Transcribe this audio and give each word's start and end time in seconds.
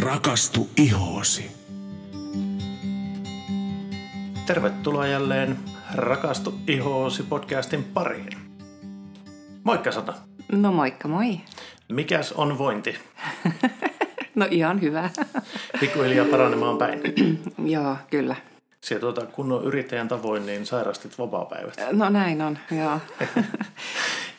Rakastu 0.00 0.68
ihoosi. 0.76 1.50
Tervetuloa 4.46 5.06
jälleen 5.06 5.56
Rakastu 5.94 6.54
ihoosi 6.66 7.22
podcastin 7.22 7.84
pariin. 7.84 8.28
Moikka 9.64 9.92
Sata. 9.92 10.14
No 10.52 10.72
moikka 10.72 11.08
moi. 11.08 11.40
Mikäs 11.88 12.32
on 12.32 12.58
vointi? 12.58 12.98
no 14.34 14.46
ihan 14.50 14.80
hyvä. 14.80 15.10
Pikkuhiljaa 15.80 16.26
paranemaan 16.30 16.78
päin. 16.78 17.00
Joo, 17.74 17.96
kyllä. 18.10 18.36
Siellä 18.80 19.00
tuota, 19.00 19.26
kunnon 19.26 19.64
yrittäjän 19.64 20.08
tavoin 20.08 20.46
niin 20.46 20.66
sairastit 20.66 21.18
vapaa-päivät. 21.18 21.74
No 21.92 22.08
näin 22.08 22.42
on, 22.42 22.58
joo. 22.70 23.00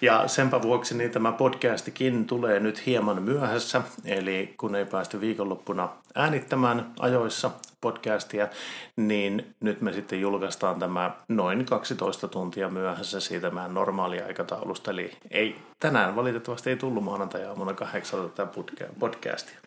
ja 0.01 0.27
senpä 0.27 0.61
vuoksi 0.61 0.97
niin 0.97 1.11
tämä 1.11 1.31
podcastikin 1.31 2.25
tulee 2.25 2.59
nyt 2.59 2.85
hieman 2.85 3.21
myöhässä, 3.21 3.81
eli 4.05 4.53
kun 4.57 4.75
ei 4.75 4.85
päästy 4.85 5.21
viikonloppuna 5.21 5.89
äänittämään 6.15 6.91
ajoissa 6.99 7.51
podcastia, 7.81 8.47
niin 8.95 9.55
nyt 9.59 9.81
me 9.81 9.93
sitten 9.93 10.21
julkaistaan 10.21 10.79
tämä 10.79 11.11
noin 11.27 11.65
12 11.65 12.27
tuntia 12.27 12.69
myöhässä 12.69 13.19
siitä 13.19 13.49
meidän 13.49 13.73
normaaliaikataulusta, 13.73 14.91
eli 14.91 15.11
ei, 15.31 15.55
tänään 15.79 16.15
valitettavasti 16.15 16.69
ei 16.69 16.75
tullut 16.75 17.03
maanantai-aamuna 17.03 17.73
kahdeksalta 17.73 18.29
tätä 18.29 18.51
podcastia. 18.99 19.59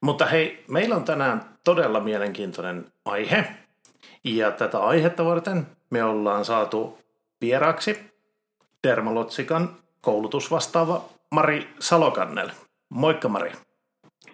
Mutta 0.00 0.26
hei, 0.26 0.64
meillä 0.68 0.96
on 0.96 1.04
tänään 1.04 1.44
todella 1.64 2.00
mielenkiintoinen 2.00 2.86
aihe, 3.04 3.46
ja 4.24 4.50
tätä 4.50 4.78
aihetta 4.78 5.24
varten 5.24 5.66
me 5.90 6.04
ollaan 6.04 6.44
saatu 6.44 6.98
vieraksi 7.40 8.11
Dermalotsikan 8.86 9.68
koulutusvastaava 10.00 11.02
Mari 11.30 11.68
Salokannel. 11.78 12.50
Moikka 12.88 13.28
Mari. 13.28 13.52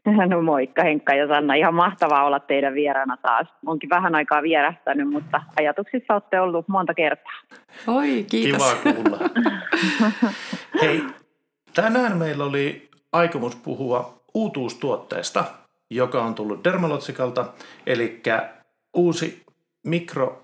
No 0.28 0.42
moikka 0.42 0.82
Henkka 0.82 1.14
ja 1.14 1.28
Sanna, 1.28 1.54
ihan 1.54 1.74
mahtavaa 1.74 2.24
olla 2.24 2.40
teidän 2.40 2.74
vieraana 2.74 3.16
taas. 3.16 3.46
Onkin 3.66 3.90
vähän 3.90 4.14
aikaa 4.14 4.42
vierähtänyt, 4.42 5.10
mutta 5.10 5.42
ajatuksissa 5.60 6.14
olette 6.14 6.40
ollut 6.40 6.68
monta 6.68 6.94
kertaa. 6.94 7.40
Oi, 7.86 8.26
kiitos. 8.30 8.74
Kiva 8.74 8.92
kuulla. 8.92 9.18
Hei, 10.82 11.02
tänään 11.74 12.16
meillä 12.16 12.44
oli 12.44 12.88
aikomus 13.12 13.56
puhua 13.56 14.22
uutuustuotteesta, 14.34 15.44
joka 15.90 16.22
on 16.22 16.34
tullut 16.34 16.64
Dermalotsikalta, 16.64 17.44
eli 17.86 18.22
uusi 18.94 19.42
Micro 19.86 20.42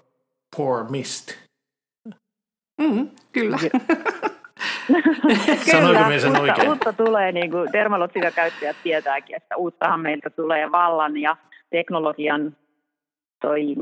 Pore 0.56 0.84
Mist. 0.90 1.43
Mm, 2.78 3.08
kyllä. 3.32 3.56
Sanoinko 5.72 6.04
minä 6.04 6.18
sen 6.18 6.30
uutta, 6.30 6.42
oikein? 6.42 6.68
Uutta 6.68 6.92
tulee, 6.92 7.32
niin 7.32 7.50
kuin 7.50 7.68
käyttäjät 8.34 8.76
tietääkin, 8.82 9.36
että 9.36 9.56
uuttahan 9.56 10.00
meiltä 10.00 10.30
tulee 10.30 10.72
vallan 10.72 11.16
ja 11.16 11.36
teknologian 11.70 12.56
toi 13.40 13.76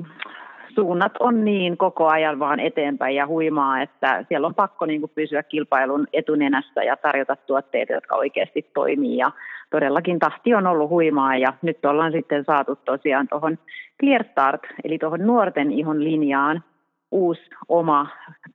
suunnat 0.74 1.12
on 1.20 1.44
niin 1.44 1.76
koko 1.76 2.08
ajan 2.08 2.38
vaan 2.38 2.60
eteenpäin 2.60 3.16
ja 3.16 3.26
huimaa, 3.26 3.82
että 3.82 4.24
siellä 4.28 4.46
on 4.46 4.54
pakko 4.54 4.86
niin 4.86 5.00
kuin 5.00 5.12
pysyä 5.14 5.42
kilpailun 5.42 6.06
etunenässä 6.12 6.82
ja 6.82 6.96
tarjota 6.96 7.36
tuotteita, 7.36 7.92
jotka 7.92 8.16
oikeasti 8.16 8.70
toimii. 8.74 9.16
Ja 9.16 9.30
todellakin 9.70 10.18
tahti 10.18 10.54
on 10.54 10.66
ollut 10.66 10.90
huimaa 10.90 11.36
ja 11.36 11.52
nyt 11.62 11.84
ollaan 11.84 12.12
sitten 12.12 12.44
saatu 12.44 12.76
tosiaan 12.76 13.28
tuohon 13.28 13.58
Clear 14.00 14.24
Start, 14.30 14.60
eli 14.84 14.98
tuohon 14.98 15.26
nuorten 15.26 15.72
ihon 15.72 16.04
linjaan 16.04 16.64
uusi 17.12 17.42
oma 17.68 18.06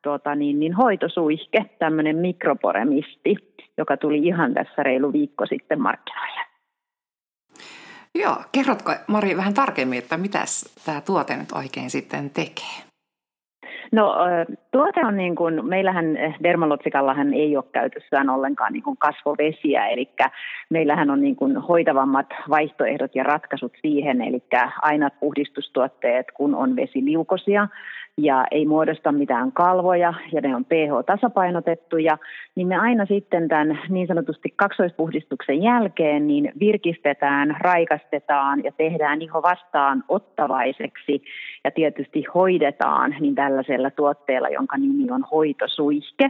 tota 0.02 0.36
niin, 0.36 0.60
niin 0.60 0.74
hoitosuihke, 0.74 1.66
tämmöinen 1.80 2.16
mikroporemisti, 2.16 3.36
joka 3.78 3.98
tuli 3.98 4.18
ihan 4.18 4.54
tässä 4.54 4.84
reilu 4.84 5.14
viikko 5.14 5.46
sitten 5.46 5.82
markkinoille. 5.82 6.42
Joo, 8.16 8.36
kerrotko 8.52 8.92
Mari 9.08 9.38
vähän 9.38 9.54
tarkemmin, 9.54 10.00
että 10.00 10.18
mitä 10.18 10.44
tämä 10.86 11.02
tuote 11.02 11.38
nyt 11.38 11.52
oikein 11.52 11.90
sitten 11.90 12.30
tekee? 12.30 12.88
No 13.92 14.16
tuote 14.78 15.06
on 15.06 15.18
niin 15.18 15.36
kuin, 15.36 15.66
meillähän 15.66 16.18
eh, 16.18 16.36
Dermalotsikallahan 16.44 17.34
ei 17.34 17.58
ole 17.58 17.66
käytössään 17.72 18.30
ollenkaan 18.30 18.74
niin 18.74 18.84
kuin 18.84 18.98
kasvovesiä, 18.98 19.88
eli 19.88 20.10
meillähän 20.70 21.10
on 21.10 21.22
niin 21.22 21.36
kuin 21.36 21.58
hoitavammat 21.58 22.26
vaihtoehdot 22.50 23.16
ja 23.16 23.24
ratkaisut 23.24 23.74
siihen, 23.82 24.22
eli 24.22 24.44
aina 24.82 25.10
puhdistustuotteet, 25.20 26.26
kun 26.34 26.56
on 26.56 26.76
vesiliukosia, 26.76 27.68
ja 28.22 28.46
ei 28.52 28.66
muodosta 28.66 29.12
mitään 29.12 29.52
kalvoja 29.52 30.14
ja 30.32 30.42
ne 30.42 30.56
on 30.56 30.66
pH-tasapainotettuja, 30.66 32.18
niin 32.56 32.68
me 32.68 32.78
aina 32.78 33.06
sitten 33.06 33.48
tämän 33.48 33.80
niin 33.90 34.08
sanotusti 34.08 34.54
kaksoispuhdistuksen 34.56 35.64
jälkeen 35.64 36.28
niin 36.28 36.52
virkistetään, 36.60 37.58
raikastetaan 37.60 38.64
ja 38.64 38.72
tehdään 38.72 39.22
iho 39.22 39.42
vastaan 39.42 40.04
ottavaiseksi 40.10 41.22
ja 41.64 41.72
tietysti 41.72 42.26
hoidetaan 42.34 43.16
niin 43.20 43.36
tällaisella 43.36 43.92
tuotteella, 43.92 44.50
jonka 44.50 44.67
nimi 44.78 45.12
on 45.12 45.26
hoitosuihke. 45.32 46.30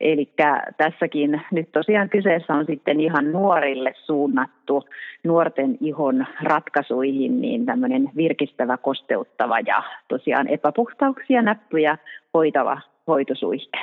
Eli 0.00 0.28
tässäkin 0.76 1.42
nyt 1.52 1.72
tosiaan 1.72 2.08
kyseessä 2.08 2.54
on 2.54 2.66
sitten 2.66 3.00
ihan 3.00 3.32
nuorille 3.32 3.94
suunnattu 4.04 4.88
nuorten 5.24 5.78
ihon 5.80 6.26
ratkaisuihin 6.42 7.40
niin 7.40 7.66
tämmöinen 7.66 8.10
virkistävä, 8.16 8.76
kosteuttava 8.76 9.60
ja 9.60 9.82
tosiaan 10.08 10.48
epäpuhtauksia 10.48 11.42
näppyjä 11.42 11.98
hoitava 12.34 12.80
hoitosuihke. 13.06 13.78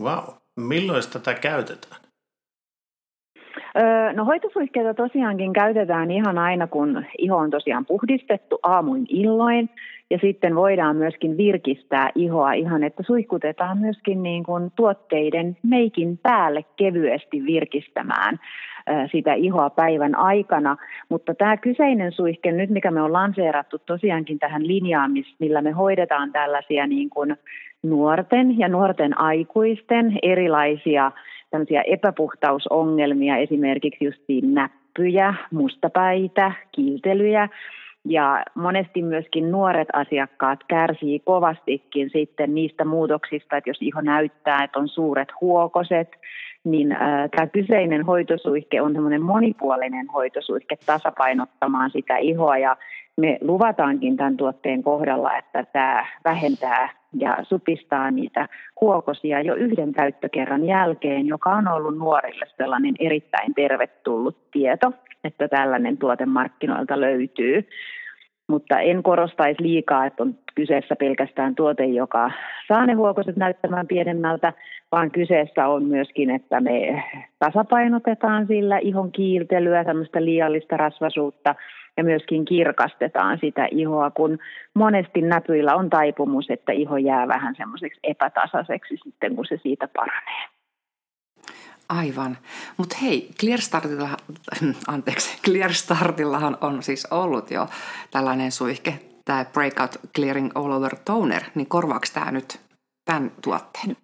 Wow. 0.00 0.34
Milloin 0.56 1.02
tätä 1.12 1.34
käytetään? 1.34 2.00
No 4.14 4.24
hoitosuihkeita 4.24 4.94
tosiaankin 4.94 5.52
käytetään 5.52 6.10
ihan 6.10 6.38
aina, 6.38 6.66
kun 6.66 7.04
iho 7.18 7.36
on 7.36 7.50
tosiaan 7.50 7.86
puhdistettu 7.86 8.58
aamuin 8.62 9.06
illoin. 9.08 9.70
Ja 10.10 10.18
sitten 10.18 10.54
voidaan 10.54 10.96
myöskin 10.96 11.36
virkistää 11.36 12.10
ihoa 12.14 12.52
ihan, 12.52 12.84
että 12.84 13.02
suihkutetaan 13.02 13.78
myöskin 13.78 14.22
niin 14.22 14.44
kuin 14.44 14.72
tuotteiden 14.76 15.56
meikin 15.62 16.18
päälle 16.22 16.64
kevyesti 16.76 17.44
virkistämään 17.46 18.38
sitä 19.12 19.34
ihoa 19.34 19.70
päivän 19.70 20.14
aikana. 20.14 20.76
Mutta 21.08 21.34
tämä 21.34 21.56
kyseinen 21.56 22.12
suihke 22.12 22.52
nyt, 22.52 22.70
mikä 22.70 22.90
me 22.90 23.02
on 23.02 23.12
lanseerattu 23.12 23.78
tosiaankin 23.78 24.38
tähän 24.38 24.66
linjaan, 24.66 25.10
millä 25.38 25.62
me 25.62 25.70
hoidetaan 25.70 26.32
tällaisia 26.32 26.86
niin 26.86 27.10
kuin 27.10 27.36
nuorten 27.82 28.58
ja 28.58 28.68
nuorten 28.68 29.20
aikuisten 29.20 30.18
erilaisia 30.22 31.12
tämmöisiä 31.54 31.82
epäpuhtausongelmia, 31.82 33.36
esimerkiksi 33.36 34.04
justiin 34.04 34.54
näppyjä, 34.54 35.34
mustapäitä, 35.52 36.52
kiiltelyjä. 36.72 37.48
Ja 38.04 38.44
monesti 38.54 39.02
myöskin 39.02 39.50
nuoret 39.50 39.88
asiakkaat 39.92 40.60
kärsii 40.68 41.20
kovastikin 41.20 42.10
sitten 42.10 42.54
niistä 42.54 42.84
muutoksista, 42.84 43.56
että 43.56 43.70
jos 43.70 43.78
iho 43.80 44.00
näyttää, 44.00 44.64
että 44.64 44.78
on 44.78 44.88
suuret 44.88 45.28
huokoset, 45.40 46.08
niin 46.64 46.92
äh, 46.92 47.30
tämä 47.36 47.46
kyseinen 47.46 48.04
hoitosuihke 48.04 48.80
on 48.80 48.92
semmoinen 48.92 49.22
monipuolinen 49.22 50.06
hoitosuihke 50.06 50.76
tasapainottamaan 50.86 51.90
sitä 51.90 52.16
ihoa 52.16 52.58
ja 52.58 52.76
me 53.16 53.38
luvataankin 53.40 54.16
tämän 54.16 54.36
tuotteen 54.36 54.82
kohdalla, 54.82 55.36
että 55.36 55.64
tämä 55.72 56.06
vähentää 56.24 56.88
ja 57.18 57.36
supistaa 57.42 58.10
niitä 58.10 58.48
huokosia 58.80 59.40
jo 59.40 59.54
yhden 59.54 59.92
käyttökerran 59.92 60.64
jälkeen, 60.64 61.26
joka 61.26 61.50
on 61.50 61.68
ollut 61.68 61.98
nuorille 61.98 62.46
sellainen 62.56 62.94
erittäin 62.98 63.54
tervetullut 63.54 64.50
tieto, 64.50 64.92
että 65.24 65.48
tällainen 65.48 65.98
tuote 65.98 66.26
markkinoilta 66.26 67.00
löytyy. 67.00 67.68
Mutta 68.48 68.78
en 68.78 69.02
korostaisi 69.02 69.62
liikaa, 69.62 70.06
että 70.06 70.22
on 70.22 70.34
kyseessä 70.54 70.96
pelkästään 70.96 71.54
tuote, 71.54 71.84
joka 71.84 72.30
saa 72.68 72.86
ne 72.86 72.92
huokoset 72.92 73.36
näyttämään 73.36 73.86
pienemmältä, 73.86 74.52
vaan 74.92 75.10
kyseessä 75.10 75.68
on 75.68 75.84
myöskin, 75.84 76.30
että 76.30 76.60
me 76.60 77.04
tasapainotetaan 77.38 78.46
sillä 78.46 78.78
ihon 78.78 79.12
kiiltelyä, 79.12 79.84
tämmöistä 79.84 80.24
liiallista 80.24 80.76
rasvasuutta 80.76 81.54
ja 81.96 82.04
myöskin 82.04 82.44
kirkastetaan 82.44 83.38
sitä 83.40 83.68
ihoa, 83.70 84.10
kun 84.10 84.38
monesti 84.74 85.20
näpyillä 85.22 85.74
on 85.74 85.90
taipumus, 85.90 86.50
että 86.50 86.72
iho 86.72 86.96
jää 86.96 87.28
vähän 87.28 87.54
semmoiseksi 87.56 88.00
epätasaiseksi 88.02 88.96
sitten, 89.04 89.36
kun 89.36 89.46
se 89.46 89.56
siitä 89.62 89.88
paranee. 89.96 90.53
Aivan. 91.96 92.38
Mutta 92.76 92.96
hei, 93.02 93.30
Clearstartilla, 93.40 94.08
anteeksi, 94.86 95.42
Clearstartillahan 95.42 96.58
on 96.60 96.82
siis 96.82 97.06
ollut 97.10 97.50
jo 97.50 97.66
tällainen 98.10 98.52
suihke, 98.52 98.94
tämä 99.24 99.44
Breakout 99.52 99.96
Clearing 100.16 100.50
All 100.54 100.72
Over 100.72 100.96
Toner, 101.04 101.42
niin 101.54 101.66
korvaako 101.66 102.06
tämä 102.14 102.32
nyt 102.32 102.60
tämän 103.04 103.32
tuotteen? 103.42 103.96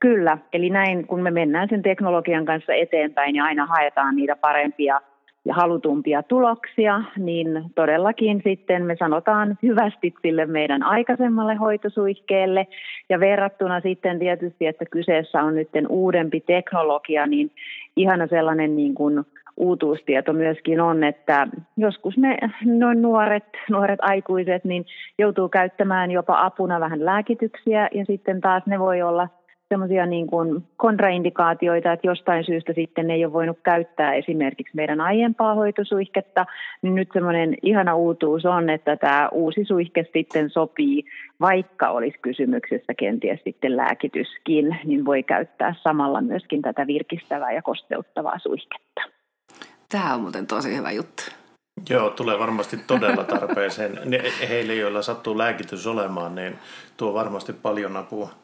Kyllä, 0.00 0.38
eli 0.52 0.70
näin 0.70 1.06
kun 1.06 1.22
me 1.22 1.30
mennään 1.30 1.68
sen 1.68 1.82
teknologian 1.82 2.44
kanssa 2.44 2.72
eteenpäin 2.74 3.34
ja 3.34 3.44
aina 3.44 3.66
haetaan 3.66 4.16
niitä 4.16 4.36
parempia 4.36 5.00
halutumpia 5.50 6.22
tuloksia, 6.22 7.02
niin 7.16 7.64
todellakin 7.74 8.40
sitten 8.44 8.84
me 8.84 8.96
sanotaan 8.98 9.58
hyvästi 9.62 10.14
sille 10.22 10.46
meidän 10.46 10.82
aikaisemmalle 10.82 11.54
hoitosuihkeelle. 11.54 12.66
Ja 13.08 13.20
verrattuna 13.20 13.80
sitten 13.80 14.18
tietysti, 14.18 14.66
että 14.66 14.84
kyseessä 14.90 15.42
on 15.42 15.54
nyt 15.54 15.68
uudempi 15.88 16.40
teknologia, 16.40 17.26
niin 17.26 17.50
ihana 17.96 18.26
sellainen 18.26 18.76
niin 18.76 18.94
kuin 18.94 19.24
uutuustieto 19.56 20.32
myöskin 20.32 20.80
on, 20.80 21.04
että 21.04 21.48
joskus 21.76 22.18
ne 22.18 22.38
noin 22.64 23.02
nuoret, 23.02 23.44
nuoret 23.70 23.98
aikuiset 24.02 24.64
niin 24.64 24.86
joutuu 25.18 25.48
käyttämään 25.48 26.10
jopa 26.10 26.40
apuna 26.40 26.80
vähän 26.80 27.04
lääkityksiä 27.04 27.88
ja 27.94 28.04
sitten 28.04 28.40
taas 28.40 28.66
ne 28.66 28.78
voi 28.78 29.02
olla 29.02 29.28
semmoisia 29.72 30.06
niin 30.06 30.26
kuin 30.26 30.64
kontraindikaatioita, 30.76 31.92
että 31.92 32.06
jostain 32.06 32.44
syystä 32.44 32.72
sitten 32.72 33.10
ei 33.10 33.24
ole 33.24 33.32
voinut 33.32 33.58
käyttää 33.62 34.14
esimerkiksi 34.14 34.76
meidän 34.76 35.00
aiempaa 35.00 35.54
hoitosuihketta, 35.54 36.46
niin 36.82 36.94
nyt 36.94 37.08
semmoinen 37.12 37.54
ihana 37.62 37.94
uutuus 37.94 38.44
on, 38.44 38.70
että 38.70 38.96
tämä 38.96 39.28
uusi 39.32 39.64
suihke 39.64 40.06
sitten 40.12 40.50
sopii, 40.50 41.04
vaikka 41.40 41.90
olisi 41.90 42.18
kysymyksessä 42.22 42.94
kenties 42.94 43.40
sitten 43.44 43.76
lääkityskin, 43.76 44.76
niin 44.84 45.04
voi 45.04 45.22
käyttää 45.22 45.74
samalla 45.82 46.20
myöskin 46.20 46.62
tätä 46.62 46.86
virkistävää 46.86 47.52
ja 47.52 47.62
kosteuttavaa 47.62 48.38
suihketta. 48.38 49.02
Tämä 49.88 50.14
on 50.14 50.20
muuten 50.20 50.46
tosi 50.46 50.76
hyvä 50.76 50.90
juttu. 50.90 51.22
Joo, 51.90 52.10
tulee 52.10 52.38
varmasti 52.38 52.76
todella 52.86 53.24
tarpeeseen. 53.24 53.98
Heille, 54.48 54.74
joilla 54.74 55.02
sattuu 55.02 55.38
lääkitys 55.38 55.86
olemaan, 55.86 56.34
niin 56.34 56.58
tuo 56.96 57.14
varmasti 57.14 57.52
paljon 57.52 57.96
apua. 57.96 58.41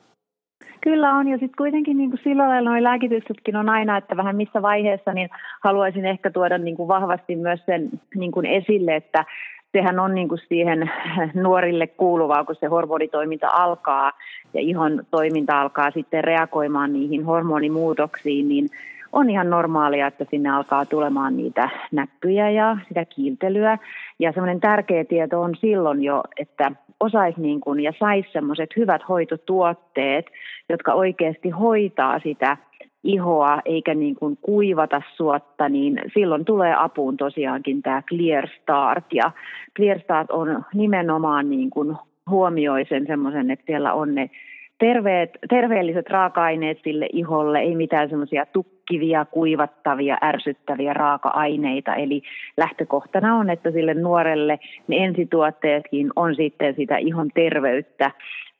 Kyllä 0.80 1.14
on, 1.14 1.28
ja 1.28 1.38
sitten 1.38 1.56
kuitenkin 1.58 1.98
niin 1.98 2.10
kuin 2.10 2.20
sillä 2.24 2.48
lailla 2.48 2.70
nuo 2.70 2.82
lääkityksetkin 2.82 3.56
on 3.56 3.68
aina, 3.68 3.96
että 3.96 4.16
vähän 4.16 4.36
missä 4.36 4.62
vaiheessa, 4.62 5.12
niin 5.12 5.28
haluaisin 5.64 6.06
ehkä 6.06 6.30
tuoda 6.30 6.58
niin 6.58 6.76
kuin 6.76 6.88
vahvasti 6.88 7.36
myös 7.36 7.60
sen 7.66 7.88
niin 8.14 8.32
kuin 8.32 8.46
esille, 8.46 8.96
että 8.96 9.24
sehän 9.72 9.98
on 9.98 10.14
niin 10.14 10.28
kuin 10.28 10.40
siihen 10.48 10.90
nuorille 11.34 11.86
kuuluvaa, 11.86 12.44
kun 12.44 12.56
se 12.60 12.66
hormonitoiminta 12.66 13.48
alkaa 13.52 14.12
ja 14.54 14.60
ihon 14.60 15.02
toiminta 15.10 15.60
alkaa 15.60 15.90
sitten 15.90 16.24
reagoimaan 16.24 16.92
niihin 16.92 17.24
hormonimuutoksiin, 17.24 18.48
niin 18.48 18.68
on 19.12 19.30
ihan 19.30 19.50
normaalia, 19.50 20.06
että 20.06 20.24
sinne 20.30 20.50
alkaa 20.50 20.86
tulemaan 20.86 21.36
niitä 21.36 21.70
näppyjä 21.92 22.50
ja 22.50 22.76
sitä 22.88 23.04
kiiltelyä. 23.04 23.78
Ja 24.18 24.32
semmoinen 24.32 24.60
tärkeä 24.60 25.04
tieto 25.04 25.40
on 25.40 25.54
silloin 25.56 26.04
jo, 26.04 26.22
että 26.36 26.72
osaisi 27.00 27.40
niin 27.40 27.60
kuin 27.60 27.80
ja 27.80 27.92
saisi 27.98 28.28
semmoiset 28.32 28.70
hyvät 28.76 29.02
hoitotuotteet, 29.08 30.26
jotka 30.68 30.92
oikeasti 30.92 31.50
hoitaa 31.50 32.18
sitä 32.18 32.56
ihoa 33.04 33.60
eikä 33.64 33.94
niin 33.94 34.14
kuin 34.14 34.38
kuivata 34.42 35.02
suotta, 35.16 35.68
niin 35.68 36.00
silloin 36.14 36.44
tulee 36.44 36.74
apuun 36.78 37.16
tosiaankin 37.16 37.82
tämä 37.82 38.02
Clear 38.02 38.48
Start. 38.62 39.04
Ja 39.12 39.30
Clear 39.76 40.00
Start 40.00 40.30
on 40.30 40.64
nimenomaan 40.74 41.50
niin 41.50 41.70
kuin 41.70 41.96
huomioi 42.30 42.84
sen 42.88 43.06
semmoisen, 43.06 43.50
että 43.50 43.66
siellä 43.66 43.92
on 43.92 44.14
ne 44.14 44.30
terveet, 44.78 45.30
terveelliset 45.48 46.10
raaka-aineet 46.10 46.78
sille 46.84 47.06
iholle, 47.12 47.58
ei 47.58 47.74
mitään 47.74 48.08
semmoisia 48.08 48.46
tukkivia, 48.46 49.24
kuivattavia, 49.24 50.18
ärsyttäviä 50.22 50.92
raaka-aineita. 50.92 51.94
Eli 51.94 52.22
lähtökohtana 52.56 53.36
on, 53.36 53.50
että 53.50 53.70
sille 53.70 53.94
nuorelle 53.94 54.58
ne 54.88 54.96
ensituotteetkin 54.96 56.10
on 56.16 56.34
sitten 56.34 56.74
sitä 56.76 56.96
ihon 56.96 57.30
terveyttä 57.34 58.10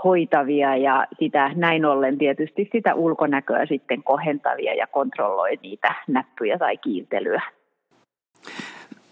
hoitavia 0.04 0.76
ja 0.76 1.06
sitä 1.18 1.50
näin 1.54 1.84
ollen 1.84 2.18
tietysti 2.18 2.68
sitä 2.72 2.94
ulkonäköä 2.94 3.66
sitten 3.66 4.02
kohentavia 4.02 4.74
ja 4.74 4.86
kontrolloi 4.86 5.58
niitä 5.62 5.94
näppyjä 6.08 6.58
tai 6.58 6.76
kiiltelyä. 6.76 7.42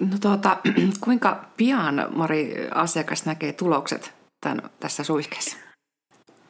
No 0.00 0.17
tuota, 0.23 0.56
kuinka 1.05 1.44
pian 1.56 2.06
Mari 2.14 2.55
asiakas 2.75 3.26
näkee 3.26 3.52
tulokset 3.52 4.14
tämän, 4.41 4.61
tässä 4.81 5.05
suihkeessa? 5.05 5.66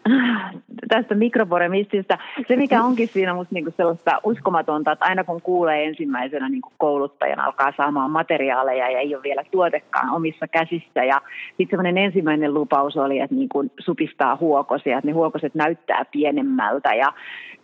tästä 0.88 1.14
mikroboremistista. 1.14 2.18
Se, 2.48 2.56
mikä 2.56 2.82
onkin 2.82 3.08
siinä 3.08 3.34
musta 3.34 3.54
niinku 3.54 3.74
sellaista 3.76 4.20
uskomatonta, 4.24 4.92
että 4.92 5.04
aina 5.04 5.24
kun 5.24 5.42
kuulee 5.42 5.84
ensimmäisenä 5.84 6.48
niinku 6.48 6.72
kouluttajan 6.78 7.40
alkaa 7.40 7.72
saamaan 7.76 8.10
materiaaleja 8.10 8.90
ja 8.90 8.98
ei 8.98 9.14
ole 9.14 9.22
vielä 9.22 9.44
tuotekaan 9.50 10.10
omissa 10.10 10.48
käsissä. 10.48 11.04
Ja 11.04 11.20
sitten 11.48 11.70
semmoinen 11.70 11.98
ensimmäinen 11.98 12.54
lupaus 12.54 12.96
oli, 12.96 13.18
että 13.18 13.36
niinku 13.36 13.64
supistaa 13.78 14.36
huokosia, 14.36 14.98
että 14.98 15.08
ne 15.08 15.12
huokoset 15.12 15.54
näyttää 15.54 16.04
pienemmältä. 16.12 16.94
Ja 16.94 17.12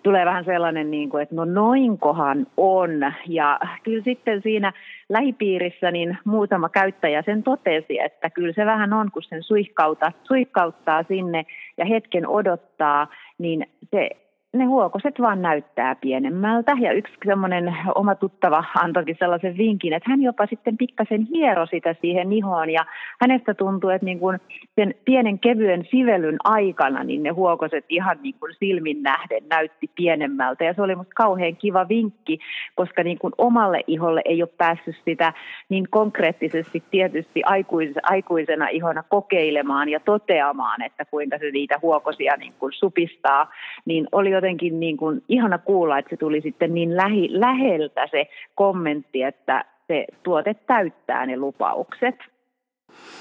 tulee 0.03 0.25
vähän 0.25 0.45
sellainen, 0.45 0.91
niin 0.91 1.11
kuin, 1.11 1.23
että 1.23 1.35
no 1.35 1.45
noinkohan 1.45 2.47
on. 2.57 2.91
Ja 3.27 3.61
kyllä 3.83 4.03
sitten 4.05 4.43
siinä 4.43 4.73
lähipiirissä 5.09 5.91
niin 5.91 6.19
muutama 6.25 6.69
käyttäjä 6.69 7.23
sen 7.23 7.43
totesi, 7.43 8.01
että 8.01 8.31
kyllä 8.31 8.53
se 8.53 8.67
vähän 8.67 8.93
on, 8.93 9.11
kun 9.11 9.23
sen 9.23 9.43
suihkauttaa, 9.43 10.13
suihkauttaa 10.25 11.03
sinne 11.03 11.45
ja 11.77 11.85
hetken 11.85 12.29
odottaa, 12.29 13.07
niin 13.39 13.67
se 13.91 14.11
ne 14.53 14.65
huokoset 14.65 15.21
vaan 15.21 15.43
näyttää 15.43 15.95
pienemmältä. 15.95 16.73
Ja 16.81 16.93
yksi 16.93 17.15
semmoinen 17.27 17.77
oma 17.95 18.15
tuttava 18.15 18.65
antoikin 18.83 19.17
sellaisen 19.19 19.57
vinkin, 19.59 19.93
että 19.93 20.11
hän 20.11 20.23
jopa 20.23 20.47
sitten 20.47 20.77
pikkasen 20.77 21.27
hiero 21.35 21.67
sitä 21.67 21.95
siihen 22.01 22.33
ihoon. 22.33 22.71
Ja 22.71 22.85
hänestä 23.21 23.55
tuntuu, 23.55 23.91
että 23.91 24.05
niin 24.05 24.19
kuin 24.19 24.41
sen 24.75 24.95
pienen 25.05 25.39
kevyen 25.39 25.85
sivelyn 25.91 26.37
aikana 26.45 27.05
niin 27.05 27.23
ne 27.23 27.31
huokoset 27.31 27.85
ihan 27.89 28.19
niin 28.23 28.35
kuin 28.41 28.55
silmin 28.59 29.03
nähden 29.03 29.43
näytti 29.51 29.91
pienemmältä. 29.95 30.65
Ja 30.65 30.75
se 30.75 30.83
oli 30.83 30.95
musta 30.95 31.13
kauhean 31.17 31.57
kiva 31.57 31.89
vinkki, 31.89 32.39
koska 32.75 33.03
niin 33.03 33.19
kuin 33.19 33.33
omalle 33.39 33.81
iholle 33.87 34.23
ei 34.25 34.43
ole 34.43 34.51
päässyt 34.59 34.97
sitä 35.05 35.33
niin 35.69 35.87
konkreettisesti 35.91 36.83
tietysti 36.91 37.43
aikuis, 37.45 37.91
aikuisena 38.03 38.69
ihona 38.69 39.03
kokeilemaan 39.03 39.89
ja 39.89 40.01
toteamaan, 40.01 40.83
että 40.83 41.05
kuinka 41.05 41.39
se 41.39 41.51
niitä 41.51 41.79
huokosia 41.83 42.37
niin 42.37 42.53
kuin 42.59 42.73
supistaa. 42.73 43.53
Niin 43.85 44.09
oli 44.13 44.42
jotenkin 44.43 44.81
niin 44.81 44.97
kuin 44.97 45.23
ihana 45.29 45.59
kuulla, 45.59 45.99
että 45.99 46.11
se 46.11 46.17
tuli 46.17 46.41
sitten 46.41 46.75
niin 46.75 46.97
lähi, 46.97 47.29
läheltä 47.31 48.07
se 48.11 48.27
kommentti, 48.55 49.23
että 49.23 49.65
se 49.87 50.07
tuote 50.23 50.55
täyttää 50.67 51.27
ne 51.27 51.37
lupaukset. 51.37 52.15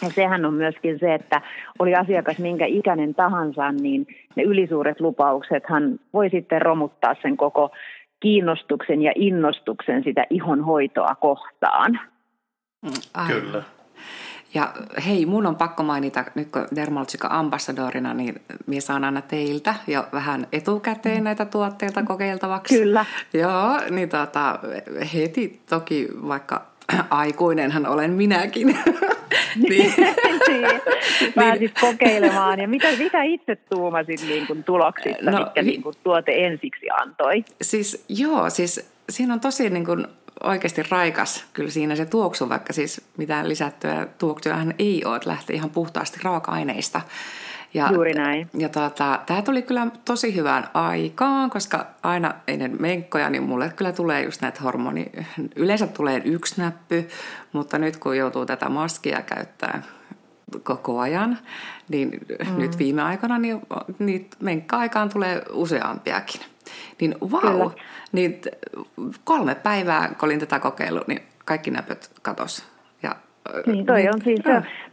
Ja 0.01 0.09
sehän 0.09 0.45
on 0.45 0.53
myöskin 0.53 0.99
se, 0.99 1.13
että 1.13 1.41
oli 1.79 1.95
asiakas 1.95 2.39
minkä 2.39 2.65
ikäinen 2.65 3.15
tahansa, 3.15 3.71
niin 3.71 4.07
ne 4.35 4.43
ylisuuret 4.43 4.99
lupauksethan 4.99 5.99
voi 6.13 6.29
sitten 6.29 6.61
romuttaa 6.61 7.15
sen 7.21 7.37
koko 7.37 7.71
kiinnostuksen 8.19 9.01
ja 9.01 9.11
innostuksen 9.15 10.03
sitä 10.03 10.25
ihonhoitoa 10.29 11.15
kohtaan. 11.15 11.99
Aivan. 13.13 13.41
Kyllä. 13.41 13.63
Ja 14.53 14.73
hei, 15.05 15.25
mun 15.25 15.45
on 15.45 15.55
pakko 15.55 15.83
mainita, 15.83 16.25
nyt 16.35 16.51
kun 16.51 16.67
Dermaltsika 16.75 17.27
ambassadorina, 17.31 18.13
niin 18.13 18.41
minä 18.67 18.81
saan 18.81 19.03
aina 19.03 19.21
teiltä 19.21 19.75
jo 19.87 20.07
vähän 20.13 20.47
etukäteen 20.51 21.23
näitä 21.23 21.45
tuotteita 21.45 22.03
kokeiltavaksi. 22.03 22.77
Kyllä. 22.77 23.05
Joo, 23.33 23.79
niin 23.89 24.09
tota, 24.09 24.59
heti 25.13 25.61
toki 25.69 26.07
vaikka 26.27 26.71
aikuinenhan 27.09 27.87
olen 27.87 28.11
minäkin. 28.11 28.67
niin. 29.69 29.93
niin. 30.47 30.81
Pääsit 31.35 31.59
niin. 31.59 31.73
kokeilemaan. 31.81 32.59
Ja 32.59 32.67
mitä, 32.67 32.87
mitä 32.97 33.23
itse 33.23 33.55
tuumasit 33.55 34.21
niin 34.27 34.47
kuin 34.47 34.63
tuloksista, 34.63 35.31
no, 35.31 35.39
mitkä 35.39 35.61
niin 35.61 35.83
kuin 35.83 35.95
tuote 36.03 36.31
ensiksi 36.31 36.89
antoi? 37.01 37.43
Siis 37.61 38.05
joo, 38.09 38.49
siis 38.49 38.90
siinä 39.09 39.33
on 39.33 39.39
tosi 39.39 39.69
niin 39.69 39.85
kuin 39.85 40.07
oikeasti 40.43 40.83
raikas 40.83 41.45
kyllä 41.53 41.71
siinä 41.71 41.95
se 41.95 42.05
tuoksu, 42.05 42.49
vaikka 42.49 42.73
siis 42.73 43.01
mitään 43.17 43.49
lisättyä 43.49 44.07
tuoksuahan 44.17 44.73
ei 44.79 45.05
ole, 45.05 45.15
että 45.15 45.29
lähtee 45.29 45.55
ihan 45.55 45.69
puhtaasti 45.69 46.19
raaka-aineista. 46.23 47.01
Ja, 47.73 47.89
Juuri 47.93 48.13
näin. 48.13 48.49
Ja 48.57 48.69
tuota, 48.69 49.19
tämä 49.25 49.41
tuli 49.41 49.61
kyllä 49.61 49.87
tosi 50.05 50.35
hyvään 50.35 50.67
aikaan, 50.73 51.49
koska 51.49 51.85
aina 52.03 52.33
ennen 52.47 52.77
menkkoja, 52.79 53.29
niin 53.29 53.43
mulle 53.43 53.73
kyllä 53.75 53.91
tulee 53.91 54.23
just 54.23 54.41
näitä 54.41 54.61
hormoni... 54.61 55.11
Yleensä 55.55 55.87
tulee 55.87 56.21
yksi 56.25 56.61
näppy, 56.61 57.07
mutta 57.53 57.77
nyt 57.77 57.97
kun 57.97 58.17
joutuu 58.17 58.45
tätä 58.45 58.69
maskia 58.69 59.21
käyttää 59.21 59.83
koko 60.63 60.99
ajan, 60.99 61.37
niin 61.89 62.19
mm. 62.49 62.57
nyt 62.57 62.77
viime 62.77 63.01
aikoina 63.01 63.39
niin, 63.39 63.61
niin 63.99 64.29
menkka-aikaan 64.39 65.09
tulee 65.09 65.41
useampiakin. 65.53 66.41
Niin 67.01 67.15
wow, 67.21 67.71
niin 68.11 68.41
kolme 69.23 69.55
päivää, 69.55 70.07
kun 70.07 70.25
olin 70.25 70.39
tätä 70.39 70.59
kokeillut, 70.59 71.07
niin 71.07 71.21
kaikki 71.45 71.71
näpöt 71.71 72.11
katos. 72.21 72.65
Ja, 73.03 73.15
niin, 73.65 73.85
toi 73.85 73.97
niin, 73.97 74.15
on 74.15 74.21
siis, 74.21 74.39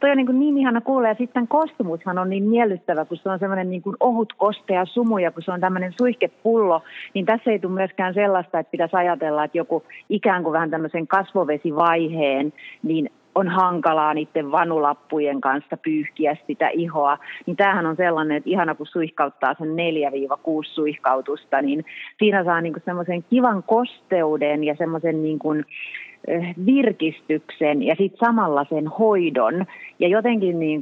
toi 0.01 0.11
on 0.11 0.17
niin, 0.17 0.27
kuin 0.27 0.41
niin 0.41 0.59
ihana 0.59 0.81
kuulla 0.81 1.09
ja 1.09 1.15
sitten 1.15 1.49
kostumushan 1.49 2.19
on 2.19 2.31
niin 2.31 2.45
miellyttävä, 2.45 3.05
kun 3.05 3.17
se 3.17 3.29
on 3.29 3.39
semmoinen 3.39 3.71
niin 3.71 3.83
kuin 3.83 3.97
ohut 4.01 4.33
kostea 4.33 4.85
sumu 4.87 5.19
ja 5.19 5.31
kun 5.31 5.43
se 5.43 5.53
on 5.53 5.61
tämmöinen 5.61 5.95
suihkepullo, 5.99 6.83
niin 7.15 7.27
tässä 7.27 7.51
ei 7.51 7.59
tule 7.59 7.73
myöskään 7.73 8.15
sellaista, 8.15 8.59
että 8.59 8.71
pitäisi 8.71 8.97
ajatella, 8.97 9.45
että 9.45 9.59
joku 9.59 9.83
ikään 10.09 10.43
kuin 10.43 10.53
vähän 10.53 10.71
tämmöisen 10.71 11.07
kasvovesivaiheen, 11.07 12.53
niin 12.83 13.11
on 13.39 13.49
hankalaa 13.49 14.15
niiden 14.15 14.53
vanulappujen 14.53 15.41
kanssa 15.41 15.77
pyyhkiä 15.77 16.37
sitä 16.47 16.69
ihoa, 16.69 17.19
niin 17.47 17.57
tämähän 17.57 17.87
on 17.87 17.97
sellainen, 17.97 18.37
että 18.37 18.51
ihana 18.51 18.75
kun 18.75 18.87
suihkauttaa 18.87 19.55
sen 19.59 19.69
4-6 19.69 19.73
suihkautusta, 20.63 21.63
niin 21.63 21.85
siinä 22.19 22.45
saa 22.45 22.61
niinku 22.61 22.81
semmoisen 22.85 23.25
kivan 23.31 23.63
kosteuden 23.63 24.65
ja 24.65 24.75
semmoisen 24.79 25.23
niinku 25.23 25.55
virkistyksen 26.67 27.83
ja 27.83 27.95
sitten 27.99 28.27
samalla 28.27 28.67
sen 28.69 28.87
hoidon. 28.87 29.67
Ja 29.99 30.09
jotenkin 30.09 30.59
niin 30.61 30.81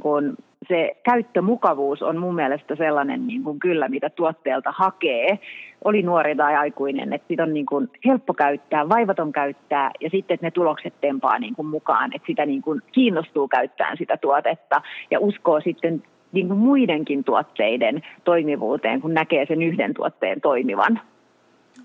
se 0.67 0.97
käyttömukavuus 1.03 2.01
on 2.01 2.17
mun 2.17 2.35
mielestä 2.35 2.75
sellainen 2.75 3.27
niin 3.27 3.43
kuin 3.43 3.59
kyllä, 3.59 3.89
mitä 3.89 4.09
tuotteelta 4.09 4.71
hakee, 4.71 5.39
oli 5.83 6.01
nuori 6.01 6.35
tai 6.35 6.55
aikuinen, 6.55 7.13
että 7.13 7.27
sitä 7.27 7.43
on 7.43 7.53
niin 7.53 7.65
kuin 7.65 7.89
helppo 8.05 8.33
käyttää, 8.33 8.89
vaivaton 8.89 9.31
käyttää 9.31 9.91
ja 10.01 10.09
sitten, 10.09 10.35
että 10.35 10.45
ne 10.45 10.51
tulokset 10.51 10.93
tempaa 11.01 11.39
niin 11.39 11.55
kuin 11.55 11.67
mukaan, 11.67 12.11
että 12.15 12.25
sitä 12.27 12.45
niin 12.45 12.61
kuin 12.61 12.81
kiinnostuu 12.91 13.47
käyttämään 13.47 13.97
sitä 13.97 14.17
tuotetta 14.17 14.81
ja 15.11 15.19
uskoo 15.19 15.61
sitten 15.61 16.03
niin 16.31 16.47
kuin 16.47 16.59
muidenkin 16.59 17.23
tuotteiden 17.23 18.01
toimivuuteen, 18.23 19.01
kun 19.01 19.13
näkee 19.13 19.45
sen 19.45 19.61
yhden 19.61 19.93
tuotteen 19.93 20.41
toimivan. 20.41 21.01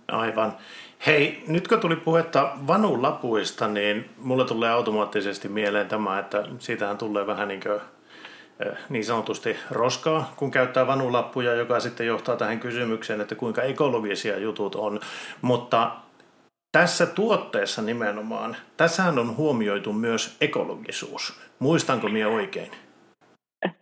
Aivan. 0.09 0.53
Hei, 1.07 1.45
nyt 1.49 1.69
kun 1.69 1.81
tuli 1.81 1.97
puhetta 1.97 2.53
vanulapuista, 2.67 3.69
niin 3.69 4.05
mulle 4.19 4.45
tulee 4.45 4.71
automaattisesti 4.71 5.49
mieleen 5.49 5.89
tämä, 5.89 6.19
että 6.19 6.45
siitähän 6.59 6.99
tulee 6.99 7.27
vähän 7.27 7.49
niin 7.49 7.61
kuin 7.61 7.81
niin 8.89 9.05
sanotusti 9.05 9.57
roskaa, 9.71 10.33
kun 10.37 10.51
käyttää 10.51 10.87
vanulappuja, 10.87 11.55
joka 11.55 11.81
sitten 11.81 12.07
johtaa 12.07 12.37
tähän 12.37 12.61
kysymykseen, 12.61 13.21
että 13.21 13.35
kuinka 13.35 13.63
ekologisia 13.63 14.39
jutut 14.39 14.75
on. 14.75 15.01
Mutta 15.43 15.91
tässä 16.73 17.07
tuotteessa 17.07 17.83
nimenomaan, 17.83 18.57
tässähän 18.77 19.19
on 19.19 19.37
huomioitu 19.37 19.93
myös 19.93 20.37
ekologisuus. 20.41 21.41
Muistanko 21.59 22.09
minä 22.09 22.29
oikein? 22.29 22.71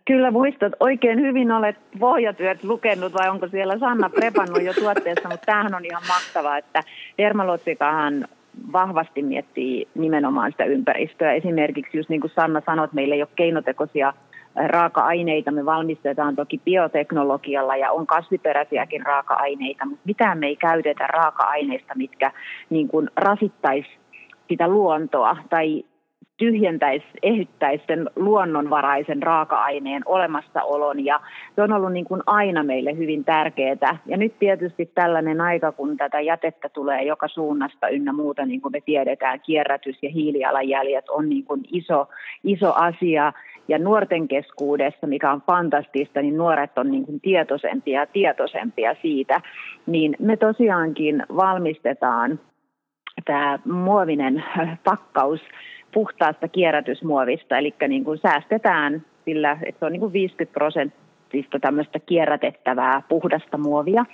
Kyllä 0.05 0.31
muistat, 0.31 0.73
oikein 0.79 1.19
hyvin 1.19 1.51
olet 1.51 1.75
pohjatyöt 1.99 2.63
lukenut 2.63 3.13
vai 3.13 3.29
onko 3.29 3.47
siellä 3.47 3.79
Sanna 3.79 4.09
prepannut 4.09 4.63
jo 4.63 4.73
tuotteessa, 4.73 5.29
mutta 5.29 5.45
tämähän 5.45 5.75
on 5.75 5.85
ihan 5.85 6.03
mahtavaa, 6.07 6.57
että 6.57 6.83
Dermalotsikahan 7.17 8.27
vahvasti 8.71 9.23
miettii 9.23 9.87
nimenomaan 9.95 10.51
sitä 10.51 10.65
ympäristöä. 10.65 11.33
Esimerkiksi 11.33 11.97
just 11.97 12.09
niin 12.09 12.21
kuin 12.21 12.31
Sanna 12.35 12.61
sanoi, 12.65 12.85
että 12.85 12.95
meillä 12.95 13.15
ei 13.15 13.21
ole 13.21 13.29
keinotekoisia 13.35 14.13
raaka-aineita. 14.55 15.51
Me 15.51 15.65
valmistetaan 15.65 16.35
toki 16.35 16.61
bioteknologialla 16.65 17.75
ja 17.75 17.91
on 17.91 18.07
kasviperäisiäkin 18.07 19.05
raaka-aineita, 19.05 19.85
mutta 19.85 20.03
mitään 20.05 20.37
me 20.37 20.47
ei 20.47 20.55
käytetä 20.55 21.07
raaka-aineista, 21.07 21.93
mitkä 21.95 22.31
niin 22.69 22.87
kuin 22.87 23.09
rasittaisi 23.15 23.89
sitä 24.49 24.67
luontoa 24.67 25.37
tai 25.49 25.83
tyhjentäisi, 26.41 27.05
ehyttäisi 27.23 27.83
sen 27.87 28.09
luonnonvaraisen 28.15 29.23
raaka-aineen 29.23 30.01
olemassaolon 30.05 31.05
ja 31.05 31.19
se 31.55 31.61
on 31.61 31.73
ollut 31.73 31.93
niin 31.93 32.05
kuin 32.05 32.21
aina 32.25 32.63
meille 32.63 32.97
hyvin 32.97 33.25
tärkeää. 33.25 33.97
Ja 34.05 34.17
nyt 34.17 34.39
tietysti 34.39 34.85
tällainen 34.85 35.41
aika, 35.41 35.71
kun 35.71 35.97
tätä 35.97 36.19
jätettä 36.19 36.69
tulee 36.69 37.03
joka 37.03 37.27
suunnasta 37.27 37.87
ynnä 37.87 38.13
muuta, 38.13 38.45
niin 38.45 38.61
kuin 38.61 38.71
me 38.71 38.81
tiedetään, 38.81 39.39
kierrätys 39.39 39.97
ja 40.01 40.09
hiilijalanjäljet 40.09 41.09
on 41.09 41.29
niin 41.29 41.45
kuin 41.45 41.61
iso, 41.71 42.07
iso 42.43 42.73
asia 42.75 43.33
ja 43.67 43.79
nuorten 43.79 44.27
keskuudessa, 44.27 45.07
mikä 45.07 45.31
on 45.31 45.41
fantastista, 45.41 46.21
niin 46.21 46.37
nuoret 46.37 46.77
on 46.77 46.91
niin 46.91 47.05
kuin 47.05 47.21
tietoisempia 47.21 47.99
ja 47.99 48.05
tietoisempia 48.05 48.95
siitä, 49.01 49.41
niin 49.85 50.15
me 50.19 50.37
tosiaankin 50.37 51.23
valmistetaan 51.35 52.39
tämä 53.25 53.59
muovinen 53.65 54.43
pakkaus 54.83 55.41
puhtaasta 55.93 56.47
kierrätysmuovista, 56.47 57.57
eli 57.57 57.73
niin 57.87 58.03
kuin 58.03 58.17
säästetään 58.17 59.05
sillä, 59.25 59.57
että 59.65 59.79
se 59.79 59.85
on 59.85 59.91
niin 59.91 59.99
kuin 59.99 60.13
50 60.13 60.53
prosenttia 60.53 61.10
tämmöistä 61.61 61.99
kierrätettävää 61.99 63.01
puhdasta 63.09 63.57
muovia. 63.57 64.05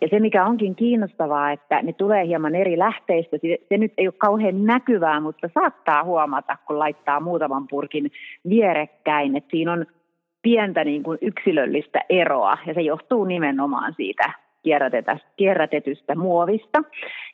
Ja 0.00 0.08
se, 0.10 0.20
mikä 0.20 0.46
onkin 0.46 0.74
kiinnostavaa, 0.74 1.52
että 1.52 1.82
ne 1.82 1.92
tulee 1.92 2.26
hieman 2.26 2.54
eri 2.54 2.78
lähteistä. 2.78 3.36
Se 3.68 3.78
nyt 3.78 3.92
ei 3.98 4.06
ole 4.08 4.14
kauhean 4.18 4.64
näkyvää, 4.64 5.20
mutta 5.20 5.48
saattaa 5.54 6.04
huomata, 6.04 6.56
kun 6.66 6.78
laittaa 6.78 7.20
muutaman 7.20 7.68
purkin 7.68 8.10
vierekkäin, 8.48 9.36
että 9.36 9.50
siinä 9.50 9.72
on 9.72 9.86
pientä 10.42 10.84
niin 10.84 11.02
kuin 11.02 11.18
yksilöllistä 11.22 12.00
eroa, 12.08 12.58
ja 12.66 12.74
se 12.74 12.80
johtuu 12.80 13.24
nimenomaan 13.24 13.94
siitä 13.96 14.43
kierrätetystä 15.36 16.14
muovista. 16.14 16.82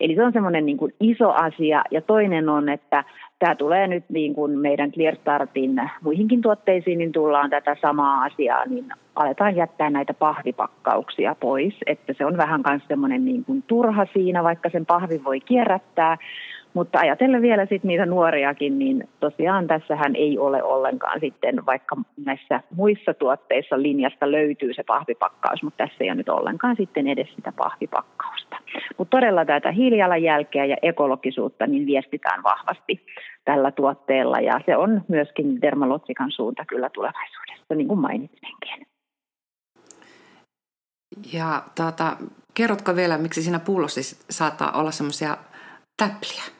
Eli 0.00 0.14
se 0.14 0.24
on 0.24 0.32
semmoinen 0.32 0.66
niin 0.66 0.76
kuin 0.76 0.94
iso 1.00 1.30
asia. 1.30 1.82
Ja 1.90 2.00
toinen 2.00 2.48
on, 2.48 2.68
että 2.68 3.04
tämä 3.38 3.54
tulee 3.54 3.86
nyt 3.86 4.04
niin 4.08 4.34
kuin 4.34 4.58
meidän 4.58 4.92
ClearStartin 4.92 5.90
muihinkin 6.02 6.42
tuotteisiin, 6.42 6.98
niin 6.98 7.12
tullaan 7.12 7.50
tätä 7.50 7.76
samaa 7.80 8.22
asiaa, 8.22 8.64
niin 8.66 8.84
aletaan 9.14 9.56
jättää 9.56 9.90
näitä 9.90 10.14
pahvipakkauksia 10.14 11.36
pois. 11.40 11.74
Että 11.86 12.12
se 12.18 12.26
on 12.26 12.36
vähän 12.36 12.62
myös 12.68 12.82
semmoinen 12.88 13.24
niin 13.24 13.44
kuin 13.44 13.64
turha 13.66 14.06
siinä, 14.12 14.44
vaikka 14.44 14.70
sen 14.70 14.86
pahvi 14.86 15.24
voi 15.24 15.40
kierrättää. 15.40 16.16
Mutta 16.74 16.98
ajatellen 16.98 17.42
vielä 17.42 17.66
sitten 17.66 17.88
niitä 17.88 18.06
nuoriakin, 18.06 18.78
niin 18.78 19.08
tosiaan 19.20 19.66
tässähän 19.66 20.16
ei 20.16 20.38
ole 20.38 20.62
ollenkaan 20.62 21.20
sitten, 21.20 21.66
vaikka 21.66 21.96
näissä 22.24 22.60
muissa 22.74 23.14
tuotteissa 23.14 23.82
linjasta 23.82 24.30
löytyy 24.30 24.74
se 24.74 24.82
pahvipakkaus, 24.86 25.62
mutta 25.62 25.84
tässä 25.84 26.04
ei 26.04 26.10
ole 26.10 26.14
nyt 26.14 26.28
ollenkaan 26.28 26.76
sitten 26.76 27.08
edes 27.08 27.28
sitä 27.36 27.52
pahvipakkausta. 27.56 28.56
Mutta 28.98 29.16
todella 29.16 29.44
tätä 29.44 29.72
hiilijalanjälkeä 29.72 30.64
ja 30.64 30.76
ekologisuutta 30.82 31.66
niin 31.66 31.86
viestitään 31.86 32.42
vahvasti 32.42 33.06
tällä 33.44 33.70
tuotteella 33.70 34.40
ja 34.40 34.60
se 34.66 34.76
on 34.76 35.02
myöskin 35.08 35.62
Dermalotsikan 35.62 36.30
suunta 36.32 36.64
kyllä 36.64 36.90
tulevaisuudessa, 36.90 37.74
niin 37.74 37.88
kuin 37.88 38.00
mainitsinkin. 38.00 38.86
Ja 41.32 41.62
tuota, 41.76 42.16
kerrotko 42.54 42.96
vielä, 42.96 43.18
miksi 43.18 43.42
siinä 43.42 43.58
pullossa 43.58 44.00
saattaa 44.30 44.72
olla 44.72 44.90
semmoisia 44.90 45.36
täpliä? 45.96 46.59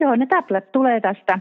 Joo, 0.00 0.16
ne 0.16 0.26
täplät 0.26 0.72
tulee 0.72 1.00
tästä 1.00 1.38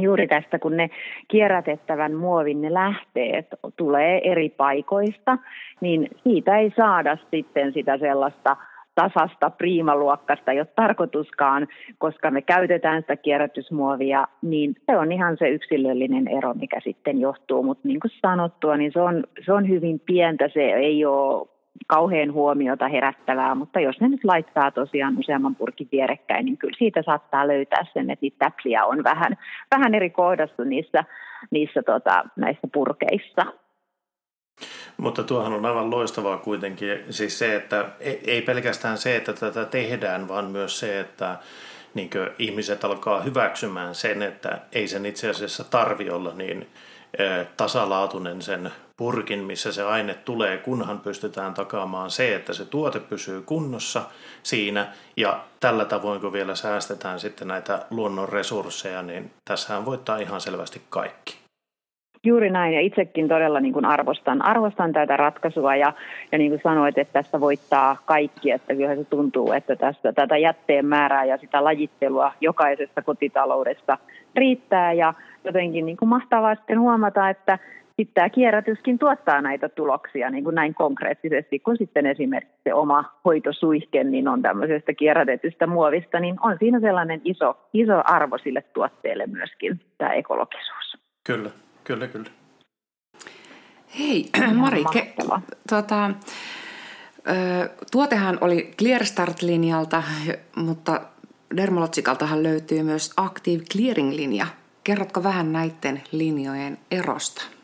juuri 0.00 0.28
tästä, 0.28 0.58
kun 0.58 0.76
ne 0.76 0.90
kierrätettävän 1.28 2.14
muovin 2.14 2.60
ne 2.60 2.74
lähteet 2.74 3.46
tulee 3.76 4.30
eri 4.30 4.48
paikoista, 4.48 5.38
niin 5.80 6.08
siitä 6.22 6.58
ei 6.58 6.72
saada 6.76 7.16
sitten 7.30 7.72
sitä 7.72 7.98
sellaista 7.98 8.56
tasasta 8.94 9.50
priimaluokkasta, 9.50 10.52
ei 10.52 10.58
ole 10.58 10.66
tarkoituskaan, 10.76 11.68
koska 11.98 12.30
me 12.30 12.42
käytetään 12.42 13.02
sitä 13.02 13.16
kierrätysmuovia, 13.16 14.28
niin 14.42 14.74
se 14.86 14.96
on 14.96 15.12
ihan 15.12 15.36
se 15.38 15.48
yksilöllinen 15.48 16.28
ero, 16.28 16.54
mikä 16.54 16.80
sitten 16.84 17.20
johtuu. 17.20 17.62
Mutta 17.62 17.88
niin 17.88 18.00
kuin 18.00 18.12
sanottua, 18.20 18.76
niin 18.76 18.92
se 18.92 19.00
on, 19.00 19.24
se 19.44 19.52
on 19.52 19.68
hyvin 19.68 20.00
pientä, 20.00 20.48
se 20.48 20.60
ei 20.60 21.04
ole 21.04 21.48
kauhean 21.86 22.32
huomiota 22.32 22.88
herättävää, 22.88 23.54
mutta 23.54 23.80
jos 23.80 24.00
ne 24.00 24.08
nyt 24.08 24.24
laittaa 24.24 24.70
tosiaan 24.70 25.18
useamman 25.18 25.54
purkin 25.54 25.88
vierekkäin, 25.92 26.44
niin 26.44 26.58
kyllä 26.58 26.76
siitä 26.78 27.02
saattaa 27.02 27.48
löytää 27.48 27.84
sen, 27.92 28.10
että 28.10 28.22
niitä 28.22 28.36
täpliä 28.38 28.84
on 28.84 29.04
vähän, 29.04 29.36
vähän 29.70 29.94
eri 29.94 30.10
kohdassa 30.10 30.64
niissä, 30.64 31.04
niissä 31.50 31.82
tota, 31.82 32.24
näissä 32.36 32.68
purkeissa. 32.72 33.46
Mutta 34.96 35.22
tuohan 35.22 35.52
on 35.52 35.66
aivan 35.66 35.90
loistavaa 35.90 36.36
kuitenkin, 36.36 36.98
siis 37.10 37.38
se, 37.38 37.56
että 37.56 37.84
e, 38.00 38.10
ei 38.10 38.42
pelkästään 38.42 38.98
se, 38.98 39.16
että 39.16 39.32
tätä 39.32 39.64
tehdään, 39.64 40.28
vaan 40.28 40.44
myös 40.44 40.80
se, 40.80 41.00
että 41.00 41.38
niin 41.94 42.10
ihmiset 42.38 42.84
alkaa 42.84 43.20
hyväksymään 43.20 43.94
sen, 43.94 44.22
että 44.22 44.58
ei 44.72 44.88
sen 44.88 45.06
itse 45.06 45.30
asiassa 45.30 45.64
tarvi 45.64 46.10
olla 46.10 46.32
niin 46.34 46.66
tasalaatuinen 47.56 48.42
sen 48.42 48.70
purkin, 49.00 49.44
missä 49.44 49.72
se 49.72 49.82
aine 49.82 50.14
tulee, 50.14 50.58
kunhan 50.58 50.98
pystytään 50.98 51.54
takaamaan 51.54 52.10
se, 52.10 52.34
että 52.34 52.52
se 52.52 52.64
tuote 52.64 53.00
pysyy 53.00 53.42
kunnossa 53.42 54.02
siinä. 54.42 54.86
Ja 55.16 55.40
tällä 55.60 55.84
tavoin, 55.84 56.20
kun 56.20 56.32
vielä 56.32 56.54
säästetään 56.54 57.20
sitten 57.20 57.48
näitä 57.48 57.78
luonnon 57.90 58.28
resursseja, 58.28 59.02
niin 59.02 59.30
tässähän 59.44 59.84
voittaa 59.84 60.16
ihan 60.16 60.40
selvästi 60.40 60.82
kaikki. 60.90 61.38
Juuri 62.24 62.50
näin, 62.50 62.74
ja 62.74 62.80
itsekin 62.80 63.28
todella 63.28 63.60
niin 63.60 63.72
kuin 63.72 63.84
arvostan, 63.84 64.42
arvostan 64.42 64.92
tätä 64.92 65.16
ratkaisua, 65.16 65.76
ja, 65.76 65.92
ja 66.32 66.38
niin 66.38 66.50
kuin 66.50 66.60
sanoit, 66.62 66.98
että 66.98 67.12
tässä 67.12 67.40
voittaa 67.40 67.96
kaikki, 68.04 68.50
että 68.50 68.74
kyllä 68.74 68.96
se 68.96 69.04
tuntuu, 69.04 69.52
että 69.52 69.76
tästä, 69.76 70.12
tätä 70.12 70.36
jätteen 70.36 70.86
määrää 70.86 71.24
ja 71.24 71.36
sitä 71.38 71.64
lajittelua 71.64 72.32
jokaisessa 72.40 73.02
kotitaloudessa 73.02 73.98
riittää, 74.36 74.92
ja 74.92 75.14
jotenkin 75.44 75.86
niin 75.86 75.96
kuin 75.96 76.08
mahtavaa 76.08 76.54
sitten 76.54 76.80
huomata, 76.80 77.28
että 77.28 77.58
sitten 78.00 78.14
tämä 78.14 78.30
kierrätyskin 78.30 78.98
tuottaa 78.98 79.40
näitä 79.40 79.68
tuloksia 79.68 80.30
niin 80.30 80.44
kuin 80.44 80.54
näin 80.54 80.74
konkreettisesti, 80.74 81.58
kun 81.58 81.76
sitten 81.76 82.06
esimerkiksi 82.06 82.60
se 82.64 82.74
oma 82.74 83.04
hoitosuihke 83.24 84.04
niin 84.04 84.28
on 84.28 84.42
tämmöisestä 84.42 84.94
kierrätetystä 84.94 85.66
muovista, 85.66 86.20
niin 86.20 86.36
on 86.42 86.56
siinä 86.58 86.80
sellainen 86.80 87.20
iso, 87.24 87.68
iso 87.72 88.02
arvo 88.04 88.38
sille 88.38 88.62
tuotteelle 88.62 89.26
myöskin 89.26 89.80
tämä 89.98 90.12
ekologisuus. 90.12 90.96
Kyllä, 91.24 91.50
kyllä, 91.84 92.06
kyllä. 92.06 92.30
Hei, 93.98 94.24
Mari, 94.54 94.84
ke, 94.92 95.12
tuota, 95.68 96.10
tuotehan 97.92 98.38
oli 98.40 98.70
ClearStart-linjalta, 98.82 100.02
mutta 100.56 101.00
Dermalotsikaltahan 101.56 102.42
löytyy 102.42 102.82
myös 102.82 103.12
Active 103.16 103.62
Clearing-linja. 103.72 104.46
Kerrotko 104.84 105.22
vähän 105.22 105.52
näiden 105.52 106.02
linjojen 106.12 106.78
erosta? 106.90 107.59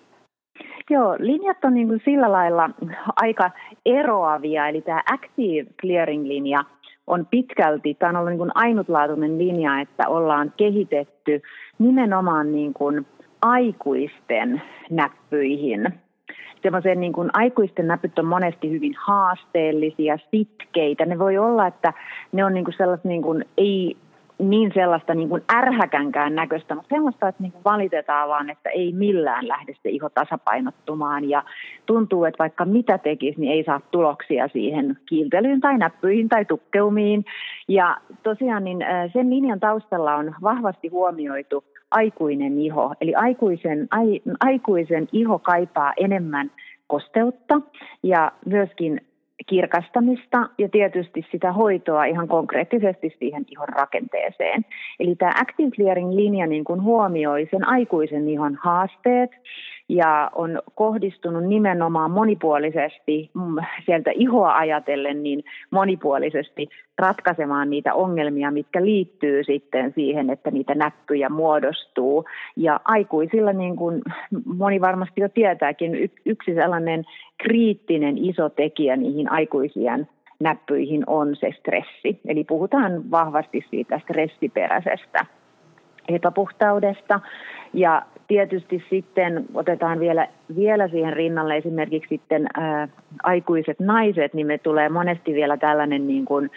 Joo, 0.90 1.16
linjat 1.18 1.64
on 1.64 1.74
niin 1.74 1.88
kuin 1.88 2.02
sillä 2.04 2.32
lailla 2.32 2.70
aika 3.16 3.50
eroavia, 3.86 4.68
eli 4.68 4.82
tämä 4.82 5.02
Active 5.12 5.70
Clearing-linja 5.82 6.64
on 7.06 7.26
pitkälti, 7.26 7.94
tämä 7.94 8.10
on 8.10 8.16
ollut 8.16 8.30
niin 8.30 8.38
kuin 8.38 8.50
ainutlaatuinen 8.54 9.38
linja, 9.38 9.80
että 9.80 10.08
ollaan 10.08 10.52
kehitetty 10.56 11.42
nimenomaan 11.78 12.52
niin 12.52 12.74
kuin 12.74 13.06
aikuisten 13.42 14.62
näppyihin. 14.90 15.88
Semmoisen 16.62 17.00
niin 17.00 17.12
kuin 17.12 17.30
aikuisten 17.32 17.86
näpyt 17.86 18.18
on 18.18 18.26
monesti 18.26 18.70
hyvin 18.70 18.94
haasteellisia, 18.98 20.18
sitkeitä. 20.30 21.06
Ne 21.06 21.18
voi 21.18 21.38
olla, 21.38 21.66
että 21.66 21.92
ne 22.32 22.44
on 22.44 22.54
niin 22.54 22.64
kuin 22.64 22.74
sellaiset 22.76 23.04
niin 23.04 23.22
kuin, 23.22 23.44
ei 23.58 23.96
niin 24.38 24.70
sellaista 24.74 25.14
niin 25.14 25.28
kuin 25.28 25.42
ärhäkänkään 25.54 26.34
näköistä, 26.34 26.74
mutta 26.74 26.94
sellaista, 26.94 27.28
että 27.28 27.42
niin 27.42 27.52
kuin 27.52 27.64
valitetaan 27.64 28.28
vaan, 28.28 28.50
että 28.50 28.70
ei 28.70 28.92
millään 28.92 29.48
lähde 29.48 29.74
se 29.82 29.88
iho 29.88 30.08
tasapainottumaan 30.08 31.28
ja 31.28 31.44
tuntuu, 31.86 32.24
että 32.24 32.38
vaikka 32.38 32.64
mitä 32.64 32.98
tekisi, 32.98 33.40
niin 33.40 33.52
ei 33.52 33.64
saa 33.64 33.80
tuloksia 33.90 34.48
siihen 34.48 34.98
kiiltelyyn 35.08 35.60
tai 35.60 35.78
näppyihin 35.78 36.28
tai 36.28 36.44
tukkeumiin. 36.44 37.24
Ja 37.68 37.96
tosiaan 38.22 38.64
niin 38.64 38.78
sen 39.12 39.30
linjan 39.30 39.60
taustalla 39.60 40.14
on 40.14 40.34
vahvasti 40.42 40.88
huomioitu 40.88 41.64
aikuinen 41.90 42.58
iho, 42.58 42.94
eli 43.00 43.14
aikuisen, 43.14 43.88
ai, 43.90 44.20
aikuisen 44.40 45.08
iho 45.12 45.38
kaipaa 45.38 45.92
enemmän 45.96 46.50
kosteutta 46.86 47.60
ja 48.02 48.32
myöskin 48.46 49.00
kirkastamista 49.46 50.48
ja 50.58 50.68
tietysti 50.68 51.26
sitä 51.30 51.52
hoitoa 51.52 52.04
ihan 52.04 52.28
konkreettisesti 52.28 53.16
siihen 53.18 53.44
ihon 53.50 53.68
rakenteeseen. 53.68 54.64
Eli 55.00 55.16
tämä 55.16 55.32
Active 55.40 55.70
Clearing-linja 55.70 56.46
niin 56.46 56.64
huomioi 56.82 57.48
sen 57.50 57.68
aikuisen 57.68 58.28
ihon 58.28 58.58
haasteet 58.62 59.30
ja 59.88 60.30
on 60.34 60.62
kohdistunut 60.74 61.44
nimenomaan 61.44 62.10
monipuolisesti 62.10 63.30
mm, 63.34 63.56
sieltä 63.86 64.10
ihoa 64.14 64.56
ajatellen 64.56 65.22
niin 65.22 65.44
monipuolisesti 65.70 66.68
ratkaisemaan 66.98 67.70
niitä 67.70 67.94
ongelmia, 67.94 68.50
mitkä 68.50 68.84
liittyy 68.84 69.44
sitten 69.44 69.92
siihen, 69.94 70.30
että 70.30 70.50
niitä 70.50 70.74
näppyjä 70.74 71.28
muodostuu. 71.28 72.24
Ja 72.56 72.80
aikuisilla, 72.84 73.52
niin 73.52 73.76
kuin 73.76 74.02
moni 74.44 74.80
varmasti 74.80 75.20
jo 75.20 75.28
tietääkin, 75.28 76.10
yksi 76.24 76.54
sellainen 76.54 77.04
kriittinen 77.38 78.18
iso 78.18 78.48
tekijä 78.48 78.96
niihin 78.96 79.32
aikuisien 79.32 80.08
näppyihin 80.40 81.04
on 81.06 81.36
se 81.36 81.50
stressi. 81.58 82.20
Eli 82.26 82.44
puhutaan 82.44 83.10
vahvasti 83.10 83.64
siitä 83.70 83.98
stressiperäisestä 83.98 85.26
epäpuhtaudesta. 86.08 87.20
Ja 87.72 88.02
tietysti 88.28 88.84
sitten 88.90 89.44
otetaan 89.54 90.00
vielä, 90.00 90.28
vielä 90.56 90.88
siihen 90.88 91.12
rinnalle 91.12 91.56
esimerkiksi 91.56 92.08
sitten 92.08 92.46
ää, 92.54 92.88
aikuiset 93.22 93.80
naiset, 93.80 94.34
niin 94.34 94.46
me 94.46 94.58
tulee 94.58 94.88
monesti 94.88 95.34
vielä 95.34 95.56
tällainen 95.56 96.06
niin 96.06 96.24
kuin 96.24 96.50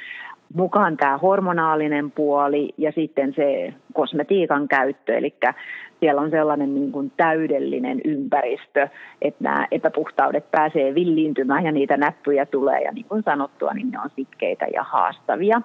mukaan 0.53 0.97
tämä 0.97 1.17
hormonaalinen 1.17 2.11
puoli 2.11 2.69
ja 2.77 2.91
sitten 2.91 3.33
se 3.33 3.73
kosmetiikan 3.93 4.67
käyttö, 4.67 5.17
eli 5.17 5.33
siellä 5.99 6.21
on 6.21 6.29
sellainen 6.29 6.75
niin 6.75 6.91
kuin 6.91 7.11
täydellinen 7.17 8.01
ympäristö, 8.05 8.87
että 9.21 9.43
nämä 9.43 9.67
epäpuhtaudet 9.71 10.51
pääsee 10.51 10.95
villiintymään 10.95 11.65
ja 11.65 11.71
niitä 11.71 11.97
näppyjä 11.97 12.45
tulee 12.45 12.81
ja 12.81 12.91
niin 12.91 13.05
kuin 13.05 13.23
sanottua, 13.23 13.73
niin 13.73 13.91
ne 13.91 13.99
on 13.99 14.09
sitkeitä 14.15 14.65
ja 14.73 14.83
haastavia. 14.83 15.61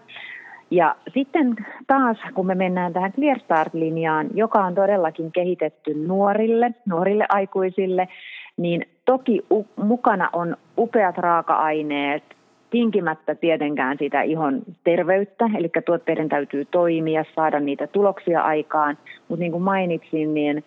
Ja 0.75 0.95
sitten 1.15 1.57
taas, 1.87 2.17
kun 2.35 2.47
me 2.47 2.55
mennään 2.55 2.93
tähän 2.93 3.13
Clear 3.13 3.39
Start-linjaan, 3.39 4.27
joka 4.35 4.65
on 4.65 4.75
todellakin 4.75 5.33
kehitetty 5.33 5.95
nuorille, 5.95 6.71
nuorille 6.89 7.27
aikuisille, 7.29 8.09
niin 8.57 8.87
toki 9.05 9.43
u- 9.53 9.67
mukana 9.77 10.31
on 10.33 10.57
upeat 10.79 11.19
raaka-aineet, 11.19 12.23
tinkimättä 12.71 13.35
tietenkään 13.35 13.97
sitä 13.99 14.23
ihon 14.23 14.63
terveyttä, 14.85 15.51
eli 15.59 15.71
tuotteiden 15.87 16.29
täytyy 16.29 16.65
toimia, 16.65 17.25
saada 17.35 17.61
niitä 17.61 17.87
tuloksia 17.87 18.41
aikaan, 18.41 18.99
mutta 19.29 19.41
niin 19.41 19.53
kuin 19.53 19.63
mainitsin, 19.63 20.35
niin 20.35 20.65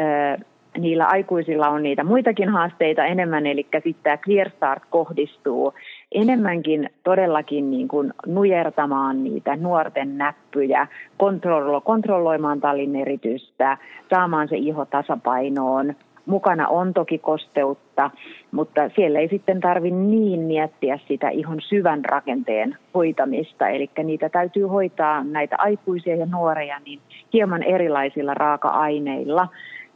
ö, 0.00 0.38
niillä 0.78 1.04
aikuisilla 1.04 1.68
on 1.68 1.82
niitä 1.82 2.04
muitakin 2.04 2.48
haasteita 2.48 3.04
enemmän, 3.04 3.46
eli 3.46 3.66
sitten 3.72 3.94
tämä 4.02 4.16
Clear 4.16 4.50
Start 4.50 4.82
kohdistuu 4.90 5.74
enemmänkin 6.12 6.90
todellakin 7.04 7.70
niin 7.70 7.88
kuin 7.88 8.12
nujertamaan 8.26 9.24
niitä 9.24 9.56
nuorten 9.56 10.18
näppyjä, 10.18 10.86
kontrollo, 11.16 11.80
kontrolloimaan 11.80 12.60
tallin 12.60 12.96
eritystä, 12.96 13.78
saamaan 14.10 14.48
se 14.48 14.56
iho 14.56 14.84
tasapainoon. 14.84 15.94
Mukana 16.26 16.68
on 16.68 16.94
toki 16.94 17.18
kosteutta, 17.18 18.10
mutta 18.50 18.90
siellä 18.96 19.18
ei 19.18 19.28
sitten 19.28 19.60
tarvi 19.60 19.90
niin 19.90 20.40
miettiä 20.40 20.98
sitä 21.08 21.28
ihon 21.28 21.60
syvän 21.60 22.04
rakenteen 22.04 22.76
hoitamista. 22.94 23.68
Eli 23.68 23.90
niitä 24.04 24.28
täytyy 24.28 24.66
hoitaa 24.66 25.24
näitä 25.24 25.56
aikuisia 25.58 26.16
ja 26.16 26.26
nuoria 26.26 26.80
niin 26.84 27.00
hieman 27.32 27.62
erilaisilla 27.62 28.34
raaka-aineilla. 28.34 29.48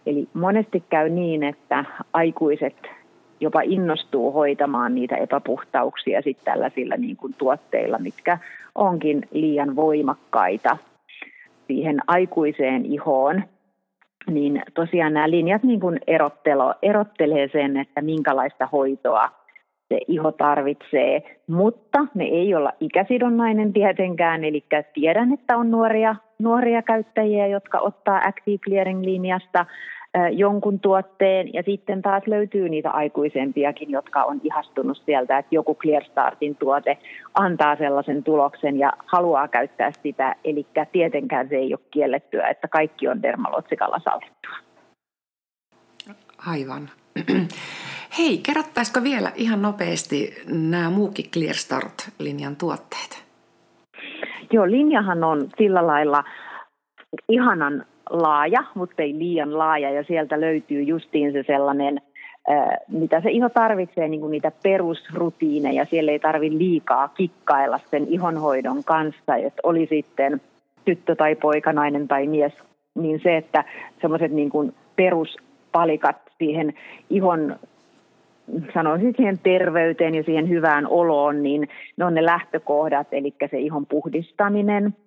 Eli 0.07 0.29
monesti 0.35 0.85
käy 0.89 1.09
niin, 1.09 1.43
että 1.43 1.85
aikuiset 2.13 2.77
jopa 3.41 3.61
innostuu 3.61 4.33
hoitamaan 4.33 4.95
niitä 4.95 5.17
epäpuhtauksia 5.17 6.23
sitten 6.23 6.45
tällaisilla 6.45 6.97
niin 6.97 7.17
kuin 7.17 7.35
tuotteilla, 7.39 7.99
mitkä 7.99 8.39
onkin 8.75 9.29
liian 9.33 9.77
voimakkaita 9.77 10.77
siihen 11.67 11.99
aikuiseen 12.07 12.87
ihoon. 12.87 13.43
Niin 14.31 14.63
tosiaan 14.75 15.15
nämä 15.15 15.31
linjat 15.31 15.63
niin 15.63 15.81
kuin 15.81 16.01
erottelo, 16.07 16.75
erottelee 16.83 17.49
sen, 17.53 17.77
että 17.77 18.03
minkälaista 18.03 18.69
hoitoa 18.73 19.29
se 19.89 19.99
iho 20.09 20.33
tarvitsee, 20.33 21.39
mutta 21.47 22.07
me 22.15 22.25
ei 22.25 22.55
olla 22.55 22.73
ikäsidonnainen 22.81 23.73
tietenkään, 23.73 24.45
eli 24.45 24.65
tiedän, 24.95 25.33
että 25.33 25.57
on 25.57 25.71
nuoria, 25.71 26.17
nuoria 26.39 26.83
käyttäjiä, 26.83 27.47
jotka 27.47 27.79
ottaa 27.79 28.21
Active 28.27 28.59
Clearing-linjasta 28.59 29.67
jonkun 30.33 30.81
tuotteen 30.81 31.55
ja 31.55 31.63
sitten 31.63 32.03
taas 32.03 32.23
löytyy 32.27 32.69
niitä 32.69 32.91
aikuisempiakin, 32.91 33.91
jotka 33.91 34.25
on 34.25 34.41
ihastunut 34.45 35.03
sieltä, 35.05 35.39
että 35.39 35.55
joku 35.55 35.75
Clear 35.75 36.05
Startin 36.05 36.57
tuote 36.57 36.99
antaa 37.35 37.77
sellaisen 37.77 38.25
tuloksen 38.25 38.79
ja 38.79 38.93
haluaa 39.07 39.49
käyttää 39.49 39.93
sitä, 40.03 40.37
eli 40.45 40.67
tietenkään 40.93 41.49
se 41.49 41.57
ei 41.57 41.75
ole 41.75 41.81
kiellettyä, 41.91 42.49
että 42.49 42.69
kaikki 42.69 43.09
on 43.09 43.23
dermalotsikalla 43.23 44.01
sallittua. 44.05 44.57
Aivan. 46.47 46.91
Hei, 48.19 48.39
kerrottaisiko 48.39 49.03
vielä 49.03 49.33
ihan 49.35 49.63
nopeasti 49.63 50.35
nämä 50.71 50.91
muukin 50.91 51.31
Clear 51.31 51.55
Start-linjan 51.55 52.57
tuotteet? 52.57 53.25
Joo, 54.53 54.71
linjahan 54.71 55.25
on 55.25 55.49
sillä 55.59 55.87
lailla 55.87 56.25
ihanan 57.29 57.85
laaja, 58.11 58.65
mutta 58.75 59.03
ei 59.03 59.19
liian 59.19 59.59
laaja 59.59 59.91
ja 59.91 60.05
sieltä 60.05 60.41
löytyy 60.41 60.83
justiin 60.83 61.33
se 61.33 61.45
sellainen, 61.47 62.01
mitä 62.89 63.21
se 63.21 63.31
iho 63.31 63.49
tarvitsee, 63.49 64.09
niin 64.09 64.21
kuin 64.21 64.31
niitä 64.31 64.53
perusrutiineja. 64.63 65.85
Siellä 65.85 66.13
ei 66.13 66.19
tarvi 66.19 66.59
liikaa 66.59 67.09
kikkailla 67.09 67.79
sen 67.91 68.07
ihonhoidon 68.09 68.85
kanssa, 68.85 69.37
että 69.37 69.61
oli 69.63 69.87
sitten 69.87 70.41
tyttö 70.85 71.17
tai 71.17 71.35
poika, 71.35 71.73
nainen 71.73 72.09
tai 72.09 72.27
mies, 72.27 72.53
niin 72.95 73.21
se, 73.23 73.37
että 73.37 73.65
semmoiset 74.01 74.33
niin 74.33 74.51
kuin 74.51 74.75
peruspalikat 74.97 76.17
siihen 76.39 76.75
ihon 77.11 77.57
sanoisin 78.75 79.15
siihen 79.17 79.39
terveyteen 79.43 80.15
ja 80.15 80.23
siihen 80.23 80.49
hyvään 80.49 80.87
oloon, 80.87 81.43
niin 81.43 81.69
ne 81.97 82.05
on 82.05 82.15
ne 82.15 82.25
lähtökohdat, 82.25 83.07
eli 83.13 83.35
se 83.51 83.59
ihon 83.59 83.87
puhdistaminen– 83.87 84.95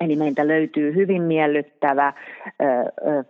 Eli 0.00 0.16
meiltä 0.16 0.48
löytyy 0.48 0.94
hyvin 0.94 1.22
miellyttävä 1.22 2.12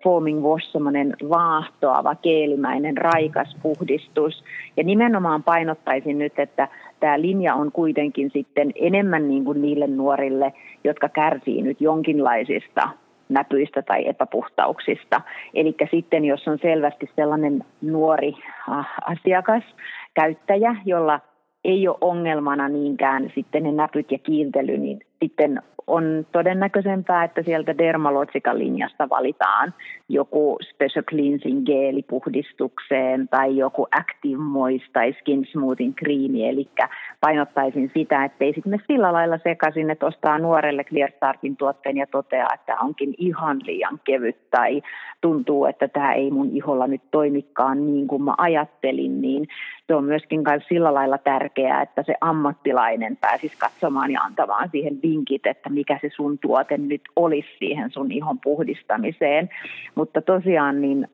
foaming 0.04 0.42
wash, 0.42 0.72
semmoinen 0.72 1.16
vaahtoava, 1.28 2.14
keelimäinen, 2.14 2.96
raikas 2.96 3.56
puhdistus. 3.62 4.44
Ja 4.76 4.84
nimenomaan 4.84 5.42
painottaisin 5.42 6.18
nyt, 6.18 6.38
että 6.38 6.68
tämä 7.00 7.20
linja 7.20 7.54
on 7.54 7.72
kuitenkin 7.72 8.30
sitten 8.32 8.72
enemmän 8.74 9.28
niin 9.28 9.44
kuin 9.44 9.62
niille 9.62 9.86
nuorille, 9.86 10.52
jotka 10.84 11.08
kärsii 11.08 11.62
nyt 11.62 11.80
jonkinlaisista 11.80 12.88
näpyistä 13.28 13.82
tai 13.82 14.08
epäpuhtauksista. 14.08 15.20
Eli 15.54 15.74
sitten 15.90 16.24
jos 16.24 16.48
on 16.48 16.58
selvästi 16.62 17.10
sellainen 17.16 17.64
nuori 17.82 18.32
asiakas, 19.06 19.62
käyttäjä, 20.14 20.76
jolla 20.84 21.20
ei 21.64 21.88
ole 21.88 21.96
ongelmana 22.00 22.68
niinkään 22.68 23.32
sitten 23.34 23.62
ne 23.62 23.72
näpyt 23.72 24.12
ja 24.12 24.18
kiiltely, 24.18 24.78
niin 24.78 25.00
sitten 25.24 25.62
on 25.86 26.26
todennäköisempää, 26.32 27.24
että 27.24 27.42
sieltä 27.42 27.78
Dermalogical 27.78 28.58
linjasta 28.58 29.08
valitaan 29.08 29.74
joku 30.08 30.58
Special 30.70 31.02
Cleansing 31.02 31.66
geeli 31.66 32.02
puhdistukseen 32.02 33.28
tai 33.28 33.56
joku 33.56 33.86
Active 33.90 34.42
Moist 34.42 34.84
tai 34.92 35.14
Skin 35.20 35.46
Smoothing 35.52 35.94
Creami, 35.94 36.48
eli 36.48 36.68
painottaisin 37.20 37.90
sitä, 37.94 38.24
että 38.24 38.44
ei 38.44 38.52
sitten 38.54 38.82
sillä 38.86 39.12
lailla 39.12 39.38
sekaisin, 39.38 39.90
että 39.90 40.06
ostaa 40.06 40.38
nuorelle 40.38 40.84
Clear 40.84 41.10
Startin 41.16 41.56
tuotteen 41.56 41.96
ja 41.96 42.06
toteaa, 42.06 42.54
että 42.54 42.76
onkin 42.80 43.14
ihan 43.18 43.60
liian 43.66 44.00
kevyt 44.04 44.50
tai 44.50 44.82
tuntuu, 45.20 45.66
että 45.66 45.88
tämä 45.88 46.12
ei 46.12 46.30
mun 46.30 46.50
iholla 46.52 46.86
nyt 46.86 47.02
toimikaan 47.10 47.86
niin 47.86 48.06
kuin 48.06 48.22
mä 48.22 48.34
ajattelin, 48.38 49.20
niin 49.20 49.48
se 49.86 49.94
on 49.94 50.04
myöskin 50.04 50.40
sillä 50.68 50.94
lailla 50.94 51.18
tärkeää, 51.18 51.82
että 51.82 52.02
se 52.02 52.14
ammattilainen 52.20 53.16
pääsisi 53.16 53.58
katsomaan 53.58 54.10
ja 54.10 54.20
antamaan 54.20 54.68
siihen 54.72 55.00
vinkit, 55.14 55.46
että 55.46 55.70
mikä 55.70 55.98
se 56.00 56.10
sun 56.16 56.38
tuote 56.38 56.78
nyt 56.78 57.02
olisi 57.16 57.48
siihen 57.58 57.90
sun 57.90 58.12
ihon 58.12 58.38
puhdistamiseen. 58.44 59.48
Mutta 59.94 60.22
tosiaan 60.22 60.80
niin, 60.80 61.08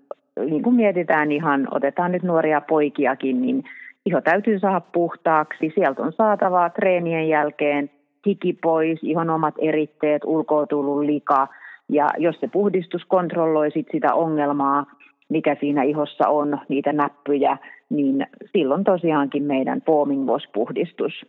niin 0.50 0.62
kuin 0.62 0.76
mietitään 0.76 1.32
ihan, 1.32 1.68
otetaan 1.70 2.12
nyt 2.12 2.22
nuoria 2.22 2.60
poikiakin, 2.60 3.42
niin 3.42 3.64
iho 4.06 4.20
täytyy 4.20 4.58
saada 4.58 4.80
puhtaaksi. 4.80 5.72
Sieltä 5.74 6.02
on 6.02 6.12
saatavaa 6.12 6.70
treenien 6.70 7.28
jälkeen 7.28 7.90
hiki 8.26 8.52
pois, 8.52 8.98
ihon 9.02 9.30
omat 9.30 9.54
eritteet, 9.58 10.22
ulkoa 10.24 10.66
tullut 10.66 11.04
lika. 11.04 11.48
Ja 11.88 12.08
jos 12.18 12.36
se 12.40 12.48
puhdistus 12.48 13.04
kontrolloi 13.04 13.70
sit 13.70 13.86
sitä 13.92 14.14
ongelmaa, 14.14 14.86
mikä 15.28 15.56
siinä 15.60 15.82
ihossa 15.82 16.28
on, 16.28 16.58
niitä 16.68 16.92
näppyjä, 16.92 17.56
niin 17.90 18.26
silloin 18.52 18.84
tosiaankin 18.84 19.42
meidän 19.42 19.82
foaming 19.86 20.26
wash-puhdistus 20.26 21.26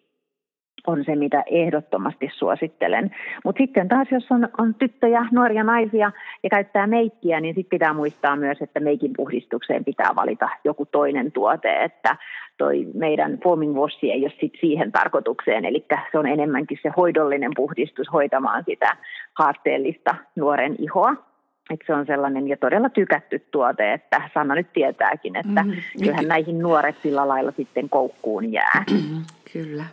on 0.88 1.04
se, 1.06 1.16
mitä 1.16 1.44
ehdottomasti 1.46 2.30
suosittelen. 2.34 3.16
Mutta 3.46 3.60
sitten 3.64 3.88
taas, 3.88 4.08
jos 4.12 4.32
on, 4.32 4.50
on 4.58 4.76
tyttöjä, 4.76 5.26
nuoria 5.32 5.64
naisia 5.64 6.12
ja 6.44 6.50
käyttää 6.50 6.88
meikkiä, 6.88 7.40
niin 7.40 7.56
sitten 7.56 7.80
pitää 7.80 7.94
muistaa 7.94 8.36
myös, 8.36 8.62
että 8.62 8.80
meikin 8.80 9.12
puhdistukseen 9.18 9.86
pitää 9.86 10.12
valita 10.16 10.50
joku 10.64 10.86
toinen 10.86 11.32
tuote, 11.32 11.84
että 11.84 12.16
toi 12.58 12.88
meidän 12.94 13.38
foaming 13.44 13.76
wash 13.76 14.04
ei 14.04 14.24
ole 14.24 14.34
sit 14.40 14.54
siihen 14.60 14.92
tarkoitukseen, 14.92 15.66
eli 15.66 15.86
se 16.12 16.18
on 16.18 16.28
enemmänkin 16.28 16.80
se 16.84 16.90
hoidollinen 16.98 17.52
puhdistus 17.56 18.08
hoitamaan 18.14 18.64
sitä 18.68 18.98
haasteellista 19.34 20.16
nuoren 20.36 20.76
ihoa. 20.80 21.16
Että 21.70 21.86
se 21.88 21.94
on 21.94 22.06
sellainen 22.06 22.48
ja 22.48 22.58
todella 22.58 22.90
tykätty 22.90 23.40
tuote, 23.52 23.94
että 23.94 24.30
Sanna 24.34 24.56
nyt 24.56 24.74
tietääkin, 24.74 25.36
että 25.36 25.64
mm, 25.64 25.72
kyllähän 26.04 26.28
näihin 26.28 26.60
nuoret 26.60 26.96
sillä 27.04 27.28
lailla 27.28 27.52
sitten 27.52 27.90
koukkuun 27.90 28.54
jää. 28.54 28.84
Kyllä. 29.54 29.84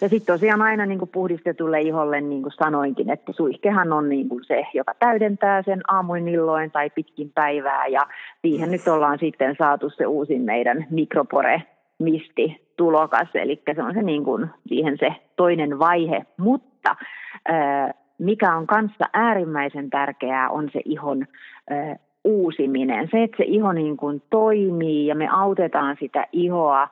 Ja 0.00 0.08
sitten 0.08 0.34
tosiaan 0.34 0.62
aina 0.62 0.86
niin 0.86 0.98
kuin 0.98 1.10
puhdistetulle 1.10 1.80
iholle, 1.80 2.20
niin 2.20 2.42
kuin 2.42 2.52
sanoinkin, 2.52 3.10
että 3.10 3.32
suihkehan 3.32 3.92
on 3.92 4.08
niin 4.08 4.28
kuin 4.28 4.44
se, 4.44 4.66
joka 4.74 4.94
täydentää 4.98 5.62
sen 5.62 5.80
aamuin 5.88 6.28
illoin 6.28 6.70
tai 6.70 6.90
pitkin 6.90 7.30
päivää. 7.34 7.86
Ja 7.86 8.00
siihen 8.42 8.70
nyt 8.70 8.88
ollaan 8.88 9.18
sitten 9.18 9.56
saatu 9.58 9.90
se 9.90 10.06
uusin 10.06 10.42
meidän 10.42 10.86
mikropore 10.90 11.62
misti 11.98 12.68
tulokas, 12.76 13.28
eli 13.34 13.62
se 13.76 13.82
on 13.82 13.94
se 13.94 14.02
niin 14.02 14.24
kuin 14.24 14.46
siihen 14.68 14.96
se 14.98 15.12
toinen 15.36 15.78
vaihe. 15.78 16.26
Mutta 16.36 16.96
mikä 18.18 18.56
on 18.56 18.66
kanssa 18.66 19.04
äärimmäisen 19.12 19.90
tärkeää, 19.90 20.50
on 20.50 20.68
se 20.72 20.80
ihon 20.84 21.26
uusiminen. 22.24 23.08
Se, 23.10 23.22
että 23.22 23.36
se 23.36 23.44
iho 23.46 23.72
niin 23.72 23.96
kuin 23.96 24.22
toimii 24.30 25.06
ja 25.06 25.14
me 25.14 25.28
autetaan 25.32 25.96
sitä 26.00 26.26
ihoa 26.32 26.88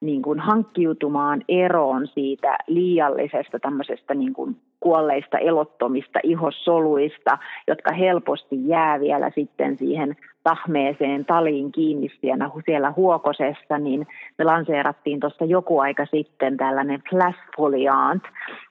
niin 0.00 0.22
kuin 0.22 0.40
hankkiutumaan 0.40 1.42
eroon 1.48 2.06
siitä 2.06 2.58
liiallisesta 2.66 3.58
tämmöisestä 3.58 4.14
niin 4.14 4.32
kuin 4.32 4.56
kuolleista 4.80 5.38
elottomista 5.38 6.18
ihossoluista, 6.22 7.38
jotka 7.68 7.92
helposti 7.92 8.68
jää 8.68 9.00
vielä 9.00 9.30
sitten 9.34 9.78
siihen 9.78 10.16
tahmeeseen 10.42 11.24
taliin 11.24 11.72
kiinni 11.72 12.08
siellä, 12.20 12.50
siellä 12.64 12.92
huokosessa, 12.96 13.78
niin 13.78 14.06
me 14.38 14.44
lanseerattiin 14.44 15.20
tuossa 15.20 15.44
joku 15.44 15.78
aika 15.78 16.06
sitten 16.06 16.56
tällainen 16.56 17.02
Flash 17.10 17.38
Foliant, 17.56 18.22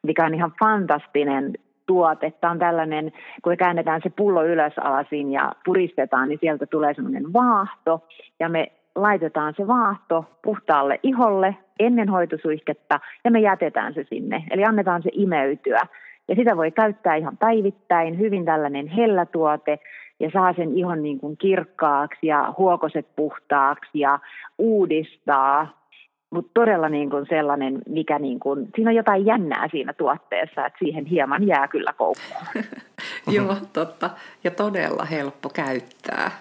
mikä 0.03 0.25
on 0.25 0.33
ihan 0.33 0.53
fantastinen 0.63 1.53
tuote. 1.85 2.33
Tämä 2.41 2.51
on 2.51 2.59
tällainen, 2.59 3.11
kun 3.43 3.51
me 3.51 3.57
käännetään 3.57 4.01
se 4.03 4.09
pullo 4.09 4.45
ylös 4.45 4.73
alasin 4.77 5.31
ja 5.31 5.51
puristetaan, 5.65 6.29
niin 6.29 6.39
sieltä 6.41 6.65
tulee 6.65 6.93
semmoinen 6.93 7.33
vaahto, 7.33 8.07
ja 8.39 8.49
me 8.49 8.71
laitetaan 8.95 9.53
se 9.57 9.67
vaahto 9.67 10.25
puhtaalle 10.43 10.99
iholle 11.03 11.57
ennen 11.79 12.09
hoitosuihketta 12.09 12.99
ja 13.23 13.31
me 13.31 13.39
jätetään 13.39 13.93
se 13.93 14.03
sinne. 14.09 14.43
Eli 14.51 14.63
annetaan 14.63 15.03
se 15.03 15.09
imeytyä. 15.13 15.81
Ja 16.27 16.35
sitä 16.35 16.57
voi 16.57 16.71
käyttää 16.71 17.15
ihan 17.15 17.37
päivittäin, 17.37 18.19
hyvin 18.19 18.45
tällainen 18.45 18.87
hellätuote 18.87 19.79
ja 20.19 20.29
saa 20.33 20.53
sen 20.53 20.77
ihon 20.77 21.03
niin 21.03 21.19
kuin 21.19 21.37
kirkkaaksi 21.37 22.27
ja 22.27 22.53
huokoset 22.57 23.07
puhtaaksi 23.15 23.99
ja 23.99 24.19
uudistaa. 24.57 25.83
Mutta 26.29 26.51
todella 26.53 26.89
niin 26.89 27.09
kuin 27.09 27.25
sellainen, 27.29 27.81
mikä 27.89 28.19
niin 28.19 28.39
kuin, 28.39 28.69
siinä 28.75 28.89
on 28.89 28.95
jotain 28.95 29.25
jännää 29.25 29.67
siinä 29.71 29.93
tuotteessa, 29.93 30.65
että 30.65 30.79
siihen 30.79 31.05
hieman 31.05 31.47
jää 31.47 31.67
kyllä 31.67 31.93
koukkuun. 31.97 32.63
Joo, 33.35 33.55
totta. 33.73 34.09
Ja 34.43 34.51
todella 34.51 35.05
helppo 35.05 35.49
käyttää. 35.49 36.31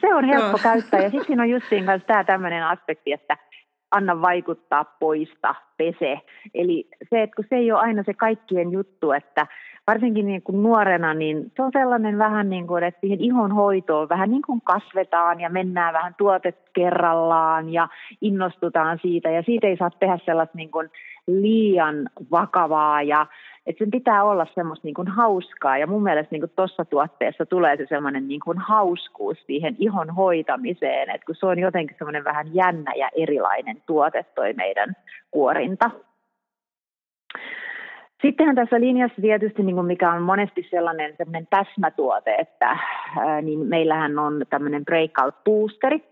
Se 0.00 0.14
on 0.14 0.24
helppo 0.24 0.58
käyttää. 0.62 1.00
Ja 1.00 1.10
sitten 1.10 1.26
siinä 1.26 1.42
on 1.42 1.50
justiin 1.50 1.86
kanssa 1.86 2.06
tämä 2.06 2.24
tämmöinen 2.24 2.66
aspekti, 2.66 3.12
että 3.12 3.36
anna 3.90 4.22
vaikuttaa, 4.22 4.84
poista, 4.84 5.54
pese. 5.76 6.20
Eli 6.54 6.88
se, 7.10 7.22
että 7.22 7.36
kun 7.36 7.44
se 7.48 7.56
ei 7.56 7.72
ole 7.72 7.80
aina 7.80 8.02
se 8.02 8.14
kaikkien 8.14 8.72
juttu, 8.72 9.12
että 9.12 9.46
varsinkin 9.86 10.26
niin 10.26 10.42
kuin 10.42 10.62
nuorena, 10.62 11.14
niin 11.14 11.52
se 11.56 11.62
on 11.62 11.70
sellainen 11.72 12.18
vähän 12.18 12.50
niin 12.50 12.66
kuin, 12.66 12.84
että 12.84 13.00
siihen 13.00 13.20
ihon 13.20 13.52
hoitoon 13.52 14.08
vähän 14.08 14.30
niin 14.30 14.42
kuin 14.42 14.60
kasvetaan 14.60 15.40
ja 15.40 15.50
mennään 15.50 15.94
vähän 15.94 16.14
tuotet 16.18 16.56
kerrallaan 16.72 17.72
ja 17.72 17.88
innostutaan 18.20 18.98
siitä. 19.02 19.30
Ja 19.30 19.42
siitä 19.42 19.66
ei 19.66 19.76
saa 19.76 19.90
tehdä 19.90 20.18
sellaista 20.24 20.56
niin 20.56 20.70
kuin 20.70 20.90
liian 21.26 22.08
vakavaa 22.30 23.02
ja 23.02 23.26
että 23.66 23.84
sen 23.84 23.90
pitää 23.90 24.24
olla 24.24 24.46
semmoista 24.54 24.86
niin 24.86 24.94
kuin 24.94 25.08
hauskaa. 25.08 25.78
Ja 25.78 25.86
mun 25.86 26.02
mielestä 26.02 26.28
niin 26.30 26.50
tuossa 26.56 26.84
tuotteessa 26.84 27.46
tulee 27.46 27.76
se 27.76 27.86
semmoinen 27.88 28.28
niin 28.28 28.40
kuin 28.44 28.58
hauskuus 28.58 29.38
siihen 29.46 29.76
ihon 29.78 30.10
hoitamiseen, 30.10 31.10
että 31.10 31.26
kun 31.26 31.34
se 31.34 31.46
on 31.46 31.58
jotenkin 31.58 31.96
semmoinen 31.98 32.24
vähän 32.24 32.54
jännä 32.54 32.92
ja 32.96 33.08
erilainen 33.16 33.82
tuote 33.86 34.24
toi 34.34 34.52
meidän 34.52 34.96
kuorinta. 35.30 35.90
Sittenhän 38.22 38.56
tässä 38.56 38.80
linjassa 38.80 39.22
tietysti, 39.22 39.62
niin 39.62 39.74
kuin 39.74 39.86
mikä 39.86 40.12
on 40.12 40.22
monesti 40.22 40.66
sellainen, 40.70 41.14
täsmätuote, 41.50 42.34
että 42.34 42.78
ää, 43.18 43.42
niin 43.42 43.58
meillähän 43.58 44.18
on 44.18 44.42
tämmöinen 44.50 44.84
breakout 44.84 45.44
boosteri, 45.44 46.02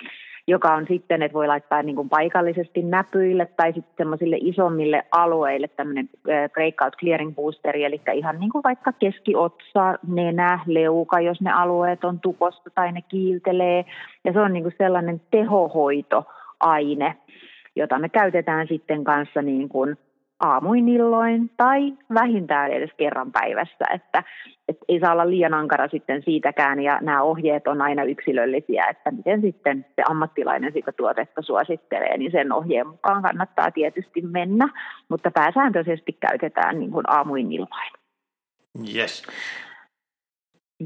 joka 0.47 0.75
on 0.75 0.87
sitten, 0.89 1.23
että 1.23 1.35
voi 1.35 1.47
laittaa 1.47 1.83
niin 1.83 1.97
kuin 1.97 2.09
paikallisesti 2.09 2.83
näpyille 2.83 3.47
tai 3.57 3.73
sitten 3.73 3.95
semmoisille 3.97 4.37
isommille 4.41 5.03
alueille 5.13 5.69
tämmöinen 5.69 6.09
breakout 6.53 6.97
clearing 6.97 7.35
boosteri, 7.35 7.85
eli 7.85 8.01
ihan 8.15 8.41
niin 8.41 8.51
kuin 8.51 8.63
vaikka 8.63 8.93
keskiotsa, 8.93 9.99
nenä, 10.07 10.61
leuka, 10.67 11.21
jos 11.21 11.41
ne 11.41 11.53
alueet 11.53 12.05
on 12.05 12.21
tukosta 12.21 12.71
tai 12.75 12.93
ne 12.93 13.03
kiiltelee. 13.03 13.85
Ja 14.25 14.33
se 14.33 14.41
on 14.41 14.53
niin 14.53 14.63
kuin 14.63 14.75
sellainen 14.79 15.21
tehohoitoaine, 15.31 17.17
jota 17.77 17.99
me 17.99 18.09
käytetään 18.09 18.69
sitten 18.69 19.05
kanssa 19.05 19.43
niin 19.43 19.69
kuin 19.69 19.97
aamuin 20.41 20.89
illoin 20.89 21.51
tai 21.57 21.93
vähintään 22.15 22.71
edes 22.71 22.91
kerran 22.97 23.33
päivässä, 23.33 23.85
että, 23.95 24.23
että 24.69 24.85
ei 24.89 25.01
saa 25.01 25.13
olla 25.13 25.31
liian 25.31 25.55
ankara 25.55 25.89
sitten 25.89 26.23
siitäkään 26.23 26.81
ja 26.81 26.99
nämä 27.03 27.23
ohjeet 27.23 27.67
on 27.67 27.83
aina 27.83 28.05
yksilöllisiä, 28.05 28.87
että 28.87 29.11
miten 29.11 29.41
sitten 29.41 29.87
se 29.97 30.03
ammattilainen 30.11 30.73
sitä 30.73 30.93
tuotetta 30.93 31.43
suosittelee, 31.43 32.19
niin 32.19 32.33
sen 32.33 32.53
ohjeen 32.53 32.87
mukaan 32.87 33.23
kannattaa 33.23 33.71
tietysti 33.71 34.23
mennä, 34.23 34.69
mutta 35.09 35.31
pääsääntöisesti 35.31 36.13
käytetään 36.13 36.79
niin 36.81 36.91
kuin 36.91 37.11
aamuin 37.11 37.53
illoin. 37.53 37.93
Yes. 38.95 39.23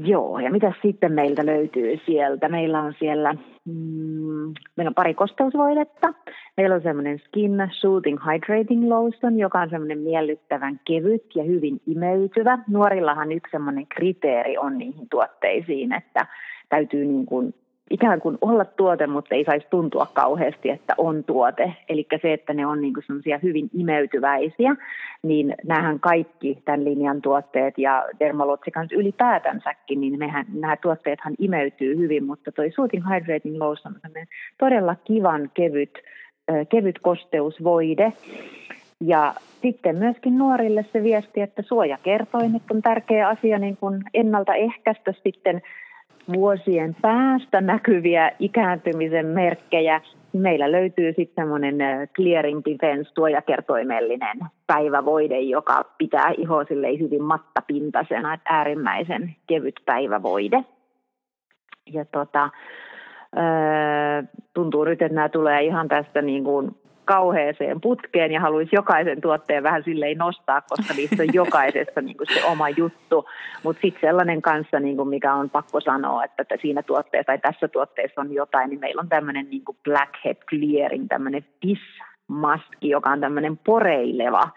Joo, 0.03 0.39
ja 0.39 0.51
mitä 0.51 0.73
sitten 0.81 1.13
meiltä 1.13 1.45
löytyy 1.45 1.99
sieltä? 2.05 2.49
Meillä 2.49 2.81
on 2.81 2.93
siellä, 2.99 3.33
mm, 3.65 4.53
meillä 4.75 4.89
on 4.89 4.95
pari 4.95 5.13
kosteusvoidetta. 5.13 6.13
Meillä 6.57 6.75
on 6.75 6.81
semmoinen 6.81 7.19
Skin 7.19 7.51
Soothing 7.71 8.19
Hydrating 8.25 8.87
Lotion, 8.87 9.39
joka 9.39 9.61
on 9.61 9.69
semmoinen 9.69 9.99
miellyttävän 9.99 10.79
kevyt 10.87 11.35
ja 11.35 11.43
hyvin 11.43 11.81
imeytyvä. 11.87 12.59
Nuorillahan 12.67 13.31
yksi 13.31 13.51
semmoinen 13.51 13.87
kriteeri 13.87 14.57
on 14.57 14.77
niihin 14.77 15.07
tuotteisiin, 15.11 15.93
että 15.93 16.27
täytyy 16.69 17.05
niin 17.05 17.25
kuin 17.25 17.53
ikään 17.89 18.21
kuin 18.21 18.37
olla 18.41 18.65
tuote, 18.65 19.07
mutta 19.07 19.35
ei 19.35 19.45
saisi 19.45 19.67
tuntua 19.69 20.07
kauheasti, 20.13 20.69
että 20.69 20.93
on 20.97 21.23
tuote. 21.23 21.73
Eli 21.89 22.07
se, 22.21 22.33
että 22.33 22.53
ne 22.53 22.65
on 22.65 22.81
niin 22.81 22.93
semmoisia 23.07 23.39
hyvin 23.43 23.69
imeytyväisiä, 23.73 24.75
niin 25.23 25.55
näähän 25.67 25.99
kaikki 25.99 26.61
tämän 26.65 26.85
linjan 26.85 27.21
tuotteet 27.21 27.77
ja 27.77 28.05
Dermalogican 28.19 28.87
ylipäätänsäkin, 28.91 30.01
niin 30.01 30.19
mehän, 30.19 30.45
nämä 30.53 30.77
tuotteethan 30.77 31.33
imeytyy 31.39 31.97
hyvin, 31.97 32.23
mutta 32.23 32.51
toi 32.51 32.71
Soothing 32.71 33.03
Hydrating 33.09 33.57
Lotion 33.57 33.95
on 34.05 34.25
todella 34.57 34.95
kivan 35.03 35.51
kevyt, 35.53 35.99
kevyt 36.69 36.99
kosteusvoide. 36.99 38.13
Ja 39.01 39.33
sitten 39.61 39.95
myöskin 39.95 40.37
nuorille 40.37 40.85
se 40.93 41.03
viesti, 41.03 41.41
että 41.41 41.61
suojakertoimet 41.61 42.61
on 42.71 42.81
tärkeä 42.81 43.27
asia 43.27 43.59
niin 43.59 43.77
kuin 43.77 44.03
ennaltaehkäistä 44.13 45.13
sitten 45.23 45.61
vuosien 46.33 46.95
päästä 47.01 47.61
näkyviä 47.61 48.31
ikääntymisen 48.39 49.25
merkkejä, 49.25 50.01
niin 50.33 50.41
meillä 50.41 50.71
löytyy 50.71 51.13
sitten 51.13 51.43
semmoinen 51.43 51.75
Clearing 52.15 52.61
Defense 52.65 53.13
tuojakertoimellinen 53.13 54.37
päivävoide, 54.67 55.39
joka 55.39 55.85
pitää 55.97 56.33
iho 56.37 56.63
hyvin 56.99 57.23
mattapintaisena, 57.23 58.33
että 58.33 58.49
äärimmäisen 58.49 59.35
kevyt 59.47 59.75
päivävoide. 59.85 60.63
Ja 61.93 62.05
tota, 62.05 62.49
tuntuu 64.53 64.83
nyt, 64.83 65.01
että 65.01 65.15
nämä 65.15 65.29
tulee 65.29 65.63
ihan 65.63 65.87
tästä 65.87 66.21
niin 66.21 66.43
kuin 66.43 66.75
kauheeseen 67.09 67.81
putkeen 67.81 68.31
ja 68.31 68.41
haluaisi 68.41 68.75
jokaisen 68.75 69.21
tuotteen 69.21 69.63
vähän 69.63 69.83
silleen 69.83 70.17
nostaa, 70.17 70.61
koska 70.61 70.93
niissä 70.93 71.23
on 71.23 71.33
jokaisessa 71.33 72.01
niin 72.01 72.17
kuin 72.17 72.27
se 72.33 72.45
oma 72.45 72.69
juttu. 72.69 73.25
Mutta 73.63 73.81
sitten 73.81 74.09
sellainen 74.09 74.41
kanssa, 74.41 74.79
niin 74.79 74.97
kuin 74.97 75.09
mikä 75.09 75.33
on 75.33 75.49
pakko 75.49 75.81
sanoa, 75.81 76.23
että 76.23 76.43
siinä 76.61 76.83
tuotteessa 76.83 77.25
tai 77.25 77.37
tässä 77.37 77.67
tuotteessa 77.67 78.21
on 78.21 78.33
jotain, 78.33 78.69
niin 78.69 78.79
meillä 78.79 78.99
on 78.99 79.09
tämmöinen 79.09 79.49
niin 79.49 79.63
blackhead 79.83 80.37
clearing, 80.49 81.07
tämmöinen 81.07 81.45
maski, 82.27 82.89
joka 82.89 83.09
on 83.09 83.19
tämmöinen 83.19 83.57
poreileva 83.57 84.49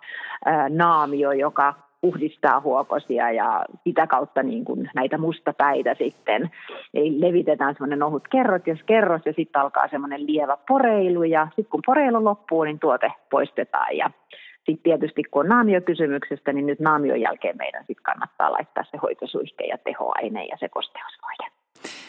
ää, 0.45 0.69
naamio, 0.69 1.33
joka 1.33 1.75
puhdistaa 2.03 2.61
huokosia 2.61 3.31
ja 3.31 3.65
sitä 3.85 4.07
kautta 4.07 4.43
niin 4.43 4.65
kuin 4.65 4.91
näitä 4.95 5.19
mustapäitä 5.19 5.95
sitten. 5.99 6.51
Eli 6.95 7.21
levitetään 7.21 7.75
semmoinen 7.75 8.03
ohut 8.03 8.29
kerrot 8.29 8.67
ja 8.67 8.77
kerros 8.87 9.23
ja 9.25 9.33
sitten 9.33 9.63
alkaa 9.63 9.89
semmoinen 9.89 10.27
lievä 10.27 10.57
poreilu 10.69 11.23
ja 11.23 11.47
sitten 11.47 11.71
kun 11.71 11.83
poreilu 11.87 12.25
loppuu, 12.25 12.65
niin 12.65 12.79
tuote 12.79 13.13
poistetaan 13.31 13.97
ja 13.97 14.11
sitten 14.57 14.83
tietysti 14.83 15.23
kun 15.25 15.41
on 15.41 15.49
naamiokysymyksestä, 15.49 16.53
niin 16.53 16.67
nyt 16.67 16.81
naamion 16.81 17.21
jälkeen 17.21 17.57
meidän 17.57 17.85
sitten 17.87 18.03
kannattaa 18.03 18.53
laittaa 18.53 18.85
se 18.91 18.97
hoitosuihke 19.03 19.65
ja 19.65 19.79
tehoaine 19.79 20.45
ja 20.45 20.57
se 20.61 20.69
kosteusvoide. 20.69 21.47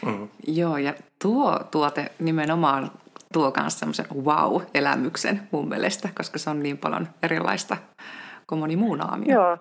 Mm. 0.05 0.27
Joo, 0.47 0.77
ja 0.77 0.93
tuo 1.21 1.59
tuote 1.71 2.11
nimenomaan 2.19 2.91
tuo 3.33 3.53
myös 3.61 3.79
semmoisen 3.79 4.05
wow-elämyksen 4.23 5.41
mun 5.51 5.69
mielestä, 5.69 6.09
koska 6.17 6.39
se 6.39 6.49
on 6.49 6.63
niin 6.63 6.77
paljon 6.77 7.07
erilaista 7.23 7.77
kuin 8.47 8.59
moni 8.59 8.75
muu 8.75 8.95
naamio. 8.95 9.33
Joo, 9.33 9.57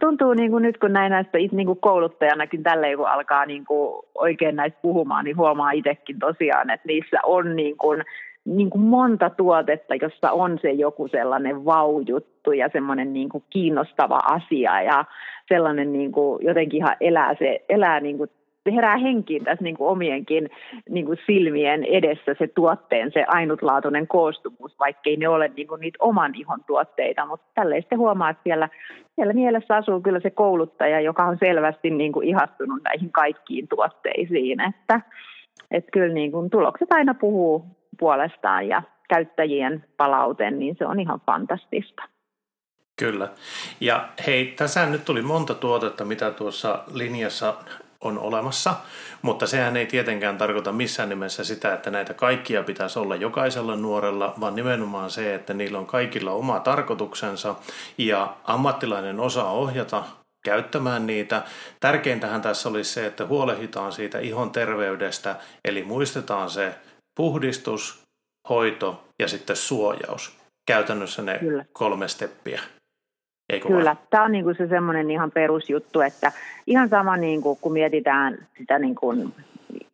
tuntuu 0.00 0.34
niin 0.34 0.50
kuin 0.50 0.62
nyt, 0.62 0.78
kun 0.78 0.92
näin 0.92 1.10
näistä 1.10 1.38
niin 1.38 1.66
kuin 1.66 1.80
kouluttajanakin 1.80 2.62
tälleen, 2.62 2.96
kun 2.96 3.08
alkaa 3.08 3.46
niin 3.46 3.64
kuin 3.64 4.04
oikein 4.14 4.56
näistä 4.56 4.78
puhumaan, 4.82 5.24
niin 5.24 5.36
huomaa 5.36 5.70
itsekin 5.70 6.18
tosiaan, 6.18 6.70
että 6.70 6.86
niissä 6.86 7.16
on 7.24 7.56
niin 7.56 7.76
kuin, 7.76 8.04
niin 8.44 8.70
kuin 8.70 8.82
monta 8.82 9.30
tuotetta, 9.30 9.94
jossa 9.94 10.32
on 10.32 10.58
se 10.62 10.70
joku 10.70 11.08
sellainen 11.08 11.64
vaujuttu 11.64 12.52
ja 12.52 12.68
semmoinen 12.72 13.12
niin 13.12 13.28
kuin 13.28 13.44
kiinnostava 13.50 14.20
asia 14.24 14.82
ja 14.82 15.04
sellainen 15.48 15.92
niin 15.92 16.12
kuin 16.12 16.46
jotenkin 16.46 16.76
ihan 16.76 16.96
elää, 17.00 17.34
se, 17.38 17.64
elää 17.68 18.00
niin 18.00 18.18
kuin 18.18 18.30
herää 18.70 18.96
henkiin 18.96 19.44
tässä 19.44 19.64
niin 19.64 19.76
kuin 19.76 19.88
omienkin 19.88 20.50
niin 20.88 21.06
kuin 21.06 21.18
silmien 21.26 21.84
edessä 21.84 22.34
se 22.38 22.46
tuotteen, 22.46 23.10
se 23.12 23.24
ainutlaatuinen 23.28 24.06
koostumus, 24.06 24.78
vaikkei 24.78 25.16
ne 25.16 25.28
ole 25.28 25.50
niin 25.56 25.68
kuin 25.68 25.80
niitä 25.80 25.98
oman 26.00 26.34
ihon 26.34 26.64
tuotteita, 26.66 27.26
mutta 27.26 27.46
tälleen 27.54 27.82
sitten 27.82 27.98
huomaa, 27.98 28.30
että 28.30 28.42
siellä, 28.44 28.68
siellä 29.14 29.32
mielessä 29.32 29.76
asuu 29.76 30.00
kyllä 30.00 30.20
se 30.20 30.30
kouluttaja, 30.30 31.00
joka 31.00 31.24
on 31.24 31.36
selvästi 31.40 31.90
niin 31.90 32.12
kuin 32.12 32.28
ihastunut 32.28 32.82
näihin 32.84 33.12
kaikkiin 33.12 33.68
tuotteisiin, 33.68 34.60
että, 34.60 35.00
että 35.70 35.90
kyllä 35.92 36.14
niin 36.14 36.32
kuin 36.32 36.50
tulokset 36.50 36.92
aina 36.92 37.14
puhuu 37.14 37.66
puolestaan 37.98 38.68
ja 38.68 38.82
käyttäjien 39.08 39.84
palaute, 39.96 40.50
niin 40.50 40.76
se 40.78 40.86
on 40.86 41.00
ihan 41.00 41.20
fantastista. 41.26 42.02
Kyllä. 42.98 43.28
Ja 43.80 44.08
hei, 44.26 44.46
tässä 44.46 44.86
nyt 44.86 45.04
tuli 45.04 45.22
monta 45.22 45.54
tuotetta, 45.54 46.04
mitä 46.04 46.30
tuossa 46.30 46.84
linjassa 46.94 47.54
on 48.02 48.18
olemassa, 48.18 48.74
mutta 49.22 49.46
sehän 49.46 49.76
ei 49.76 49.86
tietenkään 49.86 50.38
tarkoita 50.38 50.72
missään 50.72 51.08
nimessä 51.08 51.44
sitä, 51.44 51.74
että 51.74 51.90
näitä 51.90 52.14
kaikkia 52.14 52.62
pitäisi 52.62 52.98
olla 52.98 53.16
jokaisella 53.16 53.76
nuorella, 53.76 54.34
vaan 54.40 54.54
nimenomaan 54.54 55.10
se, 55.10 55.34
että 55.34 55.54
niillä 55.54 55.78
on 55.78 55.86
kaikilla 55.86 56.30
oma 56.32 56.60
tarkoituksensa 56.60 57.54
ja 57.98 58.36
ammattilainen 58.44 59.20
osaa 59.20 59.52
ohjata 59.52 60.04
käyttämään 60.44 61.06
niitä. 61.06 61.42
Tärkeintähän 61.80 62.42
tässä 62.42 62.68
olisi 62.68 62.92
se, 62.92 63.06
että 63.06 63.26
huolehditaan 63.26 63.92
siitä 63.92 64.18
ihon 64.18 64.50
terveydestä, 64.50 65.36
eli 65.64 65.82
muistetaan 65.82 66.50
se 66.50 66.74
puhdistus, 67.16 68.02
hoito 68.48 69.04
ja 69.22 69.28
sitten 69.28 69.56
suojaus. 69.56 70.36
Käytännössä 70.66 71.22
ne 71.22 71.38
Kyllä. 71.38 71.64
kolme 71.72 72.08
steppiä. 72.08 72.60
Eikö 73.52 73.68
Kyllä, 73.68 73.84
vai? 73.84 74.04
tämä 74.10 74.24
on 74.24 74.32
niinku 74.32 74.54
se 74.54 74.66
semmoinen 74.66 75.10
ihan 75.10 75.30
perusjuttu, 75.30 76.00
että 76.00 76.32
ihan 76.66 76.88
sama 76.88 77.16
niinku, 77.16 77.58
kun 77.60 77.72
mietitään 77.72 78.38
sitä 78.58 78.78
niinku, 78.78 79.14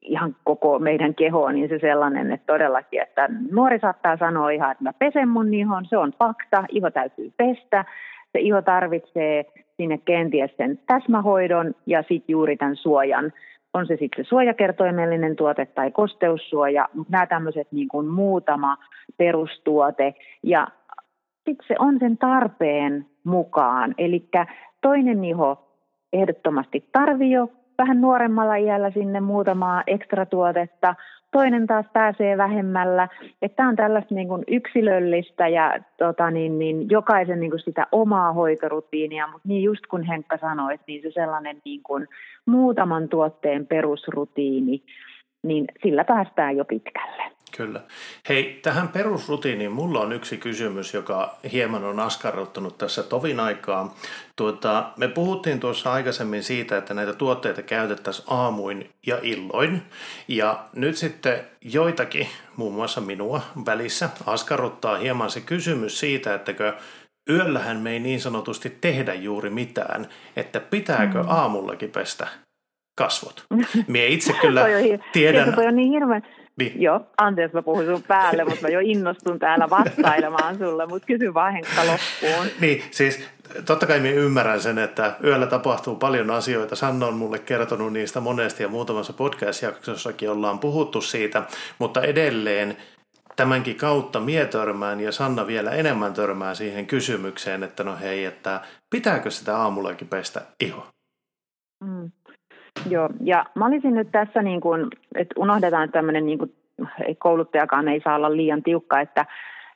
ihan 0.02 0.36
koko 0.44 0.78
meidän 0.78 1.14
kehoa, 1.14 1.52
niin 1.52 1.68
se 1.68 1.78
sellainen, 1.78 2.32
että 2.32 2.52
todellakin, 2.52 3.02
että 3.02 3.28
nuori 3.50 3.78
saattaa 3.78 4.16
sanoa 4.16 4.50
ihan, 4.50 4.72
että 4.72 4.84
mä 4.84 4.92
pesen 4.92 5.28
mun 5.28 5.54
ihon, 5.54 5.86
se 5.86 5.96
on 5.96 6.12
fakta, 6.18 6.64
iho 6.68 6.90
täytyy 6.90 7.32
pestä, 7.36 7.84
se 8.32 8.38
iho 8.40 8.62
tarvitsee 8.62 9.44
sinne 9.76 9.98
kenties 9.98 10.50
sen 10.56 10.78
täsmähoidon 10.86 11.74
ja 11.86 12.02
sitten 12.02 12.32
juuri 12.32 12.56
tämän 12.56 12.76
suojan. 12.76 13.32
On 13.74 13.86
se 13.86 13.96
sitten 13.96 14.24
suojakertoimellinen 14.24 15.36
tuote 15.36 15.66
tai 15.66 15.90
kosteussuoja, 15.90 16.88
mutta 16.94 17.12
nämä 17.12 17.26
tämmöiset 17.26 17.72
niin 17.72 17.88
kuin 17.88 18.06
muutama 18.06 18.76
perustuote. 19.16 20.14
Ja 20.42 20.68
sitten 21.44 21.66
se 21.68 21.74
on 21.78 21.98
sen 21.98 22.18
tarpeen 22.18 23.06
mukaan. 23.28 23.94
Eli 23.98 24.28
toinen 24.82 25.24
iho 25.24 25.68
ehdottomasti 26.12 26.88
tarvii 26.92 27.30
jo 27.30 27.50
vähän 27.78 28.00
nuoremmalla 28.00 28.56
iällä 28.56 28.90
sinne 28.90 29.20
muutamaa 29.20 29.82
ekstra 29.86 30.26
tuotetta, 30.26 30.94
toinen 31.32 31.66
taas 31.66 31.86
pääsee 31.92 32.36
vähemmällä. 32.36 33.08
Tämä 33.56 33.68
on 33.68 33.76
tällaista 33.76 34.14
niin 34.14 34.28
kuin 34.28 34.44
yksilöllistä 34.48 35.48
ja 35.48 35.78
tota, 35.98 36.30
niin, 36.30 36.58
niin, 36.58 36.90
jokaisen 36.90 37.40
niin 37.40 37.50
kuin 37.50 37.60
sitä 37.60 37.86
omaa 37.92 38.32
hoitorutiinia, 38.32 39.26
mutta 39.26 39.48
niin 39.48 39.62
just 39.62 39.86
kun 39.86 40.02
Henkka 40.02 40.38
sanoi, 40.38 40.78
niin 40.86 41.02
se 41.02 41.10
sellainen 41.14 41.56
niin 41.64 41.82
kuin 41.82 42.08
muutaman 42.46 43.08
tuotteen 43.08 43.66
perusrutiini, 43.66 44.82
niin 45.42 45.64
sillä 45.82 46.04
päästään 46.04 46.56
jo 46.56 46.64
pitkälle. 46.64 47.17
Kyllä. 47.58 47.80
Hei, 48.28 48.60
tähän 48.62 48.88
perusrutiiniin 48.88 49.72
mulla 49.72 50.00
on 50.00 50.12
yksi 50.12 50.36
kysymys, 50.36 50.94
joka 50.94 51.38
hieman 51.52 51.84
on 51.84 52.00
askarruttanut 52.00 52.78
tässä 52.78 53.02
tovin 53.02 53.40
aikaa. 53.40 53.96
Tuota, 54.36 54.90
me 54.96 55.08
puhuttiin 55.08 55.60
tuossa 55.60 55.92
aikaisemmin 55.92 56.42
siitä, 56.42 56.76
että 56.76 56.94
näitä 56.94 57.12
tuotteita 57.12 57.62
käytettäisiin 57.62 58.26
aamuin 58.30 58.90
ja 59.06 59.18
illoin. 59.22 59.82
Ja 60.28 60.64
nyt 60.72 60.96
sitten 60.96 61.40
joitakin, 61.60 62.28
muun 62.56 62.74
muassa 62.74 63.00
minua 63.00 63.40
välissä, 63.66 64.10
askarruttaa 64.26 64.98
hieman 64.98 65.30
se 65.30 65.40
kysymys 65.40 66.00
siitä, 66.00 66.34
ettäkö 66.34 66.74
yöllähän 67.30 67.76
me 67.76 67.90
ei 67.90 68.00
niin 68.00 68.20
sanotusti 68.20 68.76
tehdä 68.80 69.14
juuri 69.14 69.50
mitään, 69.50 70.08
että 70.36 70.60
pitääkö 70.60 71.22
mm. 71.22 71.28
aamullakin 71.28 71.90
pestä 71.90 72.26
kasvot. 72.98 73.44
Mie 73.86 74.06
itse 74.06 74.32
kyllä 74.32 74.64
tiedän... 75.12 75.54
Toi 75.54 75.66
on 75.66 75.76
niin 75.76 75.90
hirveän, 75.90 76.22
niin. 76.58 76.82
Joo, 76.82 77.00
anteeksi 77.18 77.56
mä 77.56 77.62
puhun 77.62 77.84
sun 77.84 78.02
päälle, 78.02 78.44
mutta 78.44 78.62
mä 78.62 78.68
jo 78.68 78.80
innostun 78.82 79.38
täällä 79.38 79.70
vastailemaan 79.70 80.58
sulle, 80.58 80.86
mutta 80.86 81.06
kysy 81.06 81.34
vaan 81.34 81.52
Henkka 81.52 81.86
loppuun. 81.86 82.46
Niin, 82.60 82.82
siis 82.90 83.28
totta 83.64 83.86
kai 83.86 84.00
minä 84.00 84.14
ymmärrän 84.14 84.60
sen, 84.60 84.78
että 84.78 85.16
yöllä 85.24 85.46
tapahtuu 85.46 85.96
paljon 85.96 86.30
asioita. 86.30 86.76
Sanna 86.76 87.06
on 87.06 87.14
mulle 87.14 87.38
kertonut 87.38 87.92
niistä 87.92 88.20
monesti 88.20 88.62
ja 88.62 88.68
muutamassa 88.68 89.12
podcast-jaksossakin 89.12 90.30
ollaan 90.30 90.58
puhuttu 90.58 91.00
siitä, 91.00 91.42
mutta 91.78 92.02
edelleen 92.02 92.76
tämänkin 93.36 93.76
kautta 93.76 94.20
mie 94.20 94.46
törmään 94.46 95.00
ja 95.00 95.12
Sanna 95.12 95.46
vielä 95.46 95.70
enemmän 95.70 96.12
törmää 96.12 96.54
siihen 96.54 96.86
kysymykseen, 96.86 97.62
että 97.62 97.84
no 97.84 97.96
hei, 98.00 98.24
että 98.24 98.60
pitääkö 98.90 99.30
sitä 99.30 99.56
aamullakin 99.56 100.08
pestä 100.08 100.42
iho? 100.60 100.86
Mm. 101.84 102.10
Joo, 102.90 103.08
ja 103.24 103.44
mä 103.54 103.66
olisin 103.66 103.94
nyt 103.94 104.08
tässä, 104.12 104.42
niin 104.42 104.60
kuin, 104.60 104.86
että 105.14 105.34
unohdetaan 105.38 105.90
tämmöinen, 105.90 106.26
niin 106.26 106.38
kuin, 106.38 106.52
kouluttajakaan 107.18 107.88
ei 107.88 108.00
saa 108.04 108.16
olla 108.16 108.36
liian 108.36 108.62
tiukka, 108.62 109.00
että, 109.00 109.26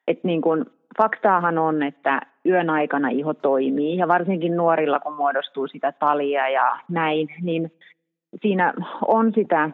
että 0.08 0.28
niin 0.28 0.42
kuin, 0.42 0.64
faktaahan 0.98 1.58
on, 1.58 1.82
että 1.82 2.20
yön 2.46 2.70
aikana 2.70 3.08
iho 3.08 3.34
toimii, 3.34 3.96
ja 3.96 4.08
varsinkin 4.08 4.56
nuorilla, 4.56 5.00
kun 5.00 5.12
muodostuu 5.12 5.66
sitä 5.66 5.92
talia 5.92 6.48
ja 6.48 6.78
näin, 6.88 7.28
niin 7.42 7.72
siinä 8.42 8.74
on 9.06 9.32
sitä 9.34 9.70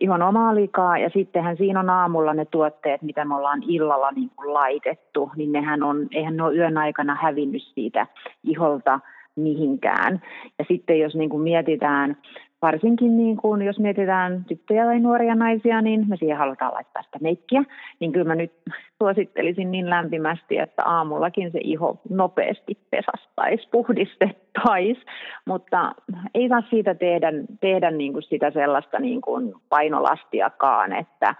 ihon 0.00 0.22
omaa 0.22 0.54
likaa, 0.54 0.98
ja 0.98 1.10
sittenhän 1.10 1.56
siinä 1.56 1.80
on 1.80 1.90
aamulla 1.90 2.34
ne 2.34 2.44
tuotteet, 2.44 3.02
mitä 3.02 3.24
me 3.24 3.36
ollaan 3.36 3.62
illalla 3.68 4.10
niin 4.10 4.30
kuin 4.36 4.54
laitettu, 4.54 5.30
niin 5.36 5.52
nehän 5.52 5.82
on, 5.82 6.06
eihän 6.14 6.36
ne 6.36 6.42
ole 6.42 6.56
yön 6.56 6.78
aikana 6.78 7.14
hävinnyt 7.14 7.62
siitä 7.62 8.06
iholta 8.44 9.00
mihinkään. 9.36 10.22
Ja 10.58 10.64
sitten 10.68 10.98
jos 10.98 11.14
niin 11.14 11.30
kuin 11.30 11.42
mietitään 11.42 12.16
varsinkin 12.62 13.16
niin 13.16 13.36
kuin, 13.36 13.62
jos 13.62 13.78
mietitään 13.78 14.44
tyttöjä 14.44 14.84
tai 14.84 15.00
nuoria 15.00 15.34
naisia, 15.34 15.80
niin 15.80 16.08
me 16.08 16.16
siihen 16.16 16.38
halutaan 16.38 16.74
laittaa 16.74 17.02
sitä 17.02 17.18
meikkiä. 17.20 17.64
Niin 18.00 18.12
kyllä 18.12 18.26
mä 18.26 18.34
nyt 18.34 18.52
suosittelisin 19.02 19.70
niin 19.70 19.90
lämpimästi, 19.90 20.58
että 20.58 20.82
aamullakin 20.84 21.52
se 21.52 21.58
iho 21.64 22.00
nopeasti 22.08 22.78
pesastaisi, 22.90 23.68
puhdistettaisi, 23.70 25.00
mutta 25.46 25.92
ei 26.34 26.48
saa 26.48 26.62
siitä 26.70 26.94
tehdä, 26.94 27.32
tehdä 27.60 27.90
niin 27.90 28.12
kuin 28.12 28.22
sitä 28.22 28.50
sellaista 28.50 28.98
niin 28.98 29.20
kuin 29.20 29.54
painolastiakaan, 29.68 30.92
että 30.92 31.34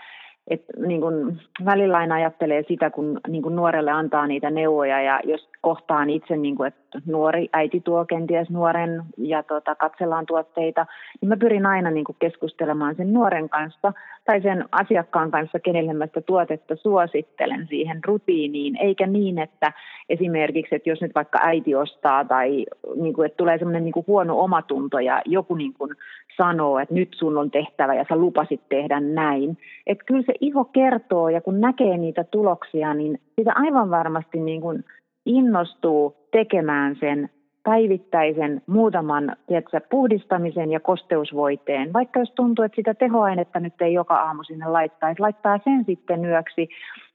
et 0.51 0.65
niin 0.87 1.01
kun 1.01 1.41
välillä 1.65 1.97
aina 1.97 2.15
ajattelee 2.15 2.65
sitä, 2.69 2.91
kun 2.91 3.21
niin 3.29 3.43
kun 3.43 3.57
nuorelle 3.57 3.91
antaa 3.91 4.27
niitä 4.27 4.51
neuvoja 4.51 5.03
ja 5.03 5.21
jos 5.25 5.49
kohtaan 5.61 6.11
itse, 6.11 6.37
niin 6.37 6.57
kun, 6.57 6.67
että 6.67 7.01
nuori 7.07 7.49
äiti 7.53 7.81
tuo 7.81 8.05
kenties 8.05 8.51
nuoren 8.51 9.03
ja 9.19 9.43
tota, 9.43 9.75
katsellaan 9.75 10.27
tuotteita, 10.27 10.87
niin 11.21 11.29
mä 11.29 11.37
pyrin 11.37 11.67
aina 11.67 11.91
niin 11.91 12.05
keskustelemaan 12.19 12.95
sen 12.95 13.13
nuoren 13.13 13.49
kanssa 13.49 13.93
tai 14.25 14.41
sen 14.43 14.65
asiakkaan 14.73 15.31
kanssa, 15.31 15.59
kenelle 15.59 15.93
mä 15.93 16.07
sitä 16.07 16.21
tuotetta 16.21 16.77
suosittelen 16.77 17.67
siihen 17.69 18.05
rutiiniin, 18.05 18.77
eikä 18.77 19.07
niin, 19.07 19.39
että 19.39 19.73
esimerkiksi, 20.09 20.75
että 20.75 20.91
jos 20.91 21.01
nyt 21.01 21.15
vaikka 21.15 21.39
äiti 21.43 21.75
ostaa 21.75 22.25
tai 22.25 22.67
niin 22.97 23.15
kun, 23.15 23.27
että 23.27 23.37
tulee 23.37 23.59
semmoinen 23.59 23.85
niin 23.85 24.05
huono 24.07 24.41
omatunto 24.41 24.99
ja 24.99 25.23
joku 25.27 25.55
niin 25.55 25.75
kun 25.75 25.95
sanoo, 26.37 26.79
että 26.79 26.95
nyt 26.95 27.09
sun 27.15 27.39
on 27.39 27.51
tehtävä 27.51 27.95
ja 27.95 28.05
sä 28.09 28.17
lupasit 28.17 28.61
tehdä 28.69 29.01
näin. 29.01 29.59
Että 29.87 30.05
kyllä 30.05 30.23
se 30.23 30.33
iho 30.41 30.65
kertoo 30.65 31.29
ja 31.29 31.41
kun 31.41 31.61
näkee 31.61 31.97
niitä 31.97 32.25
tuloksia, 32.25 32.95
niin 32.95 33.21
sitä 33.39 33.53
aivan 33.55 33.91
varmasti 33.91 34.41
niin 34.41 34.61
kuin 34.61 34.85
innostuu 35.27 36.17
tekemään 36.31 36.97
sen 37.01 37.31
päivittäisen 37.63 38.63
muutaman 38.67 39.37
tiedätkö, 39.47 39.81
puhdistamisen 39.91 40.73
ja 40.73 40.81
kosteusvoiteen. 40.81 41.93
Vaikka 41.93 42.21
jos 42.21 42.33
tuntuu, 42.37 42.65
että 42.65 42.77
sitä 42.77 42.95
tehoainetta 42.95 43.61
nyt 43.61 43.83
ei 43.83 43.93
joka 43.93 44.17
aamu 44.17 44.43
sinne 44.43 44.67
laittaisi, 44.67 45.21
laittaa 45.21 45.59
sen 45.65 45.85
sitten 45.85 46.25
yöksi. 46.25 46.69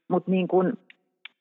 Mutta 0.08 0.30
niin 0.30 0.48
kun, 0.48 0.78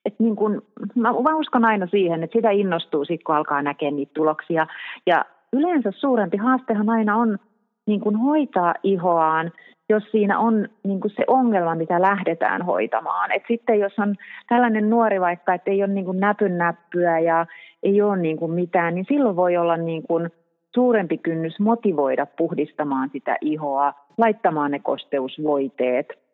et 0.06 0.20
niin 0.20 0.36
kun, 0.36 0.64
mä, 0.96 1.10
mä 1.12 1.36
uskon 1.36 1.66
aina 1.66 1.88
siihen, 1.88 2.24
että 2.24 2.38
sitä 2.38 2.50
innostuu 2.50 3.06
sitten, 3.06 3.24
kun 3.26 3.36
alkaa 3.36 3.62
näkeä 3.62 3.92
niitä 3.92 4.12
tuloksia. 4.14 4.68
Ja 5.06 5.26
yleensä 5.54 5.92
suurempi 5.92 6.38
haastehan 6.38 6.90
aina 6.90 7.16
on 7.16 7.40
niin 7.86 8.02
kun 8.02 8.16
hoitaa 8.20 8.76
ihoaan 8.84 9.52
jos 9.90 10.04
siinä 10.12 10.40
on 10.40 10.70
niin 10.84 11.00
kuin 11.00 11.12
se 11.16 11.24
ongelma, 11.28 11.76
mitä 11.76 12.02
lähdetään 12.02 12.62
hoitamaan. 12.62 13.32
Et 13.32 13.44
sitten 13.48 13.80
jos 13.80 14.00
on 14.00 14.16
tällainen 14.50 14.90
nuori 14.90 15.22
vaikka, 15.22 15.54
että 15.54 15.72
ei 15.72 15.84
ole 15.84 15.94
niin 15.94 16.06
kuin 16.06 16.20
näpyn 16.20 16.58
näppyä 16.58 17.20
ja 17.20 17.46
ei 17.84 18.02
ole 18.02 18.18
niin 18.18 18.38
kuin 18.38 18.52
mitään, 18.52 18.96
niin 18.96 19.06
silloin 19.08 19.36
voi 19.36 19.58
olla 19.58 19.78
niin 19.78 20.04
kuin 20.08 20.30
suurempi 20.76 21.18
kynnys 21.18 21.60
motivoida 21.60 22.26
puhdistamaan 22.38 23.10
sitä 23.14 23.38
ihoa, 23.42 23.94
laittamaan 24.18 24.72
ne 24.72 24.80
kosteusvoiteet– 24.80 26.08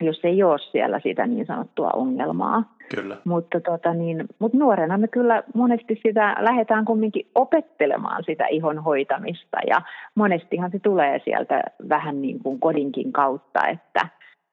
jos 0.00 0.20
ei 0.24 0.42
ole 0.42 0.58
siellä 0.58 1.00
sitä 1.02 1.26
niin 1.26 1.46
sanottua 1.46 1.90
ongelmaa. 1.90 2.74
Kyllä. 2.94 3.16
Mutta, 3.24 3.60
tota 3.60 3.94
niin, 3.94 4.24
mutta 4.38 4.58
nuorena 4.58 4.98
me 4.98 5.08
kyllä 5.08 5.42
monesti 5.54 6.00
sitä 6.02 6.36
lähdetään 6.38 6.84
kumminkin 6.84 7.26
opettelemaan 7.34 8.24
sitä 8.24 8.46
ihon 8.46 8.78
hoitamista 8.78 9.58
ja 9.66 9.82
monestihan 10.14 10.70
se 10.70 10.78
tulee 10.78 11.20
sieltä 11.24 11.62
vähän 11.88 12.22
niin 12.22 12.38
kuin 12.38 12.60
kodinkin 12.60 13.12
kautta, 13.12 13.66
että, 13.66 14.08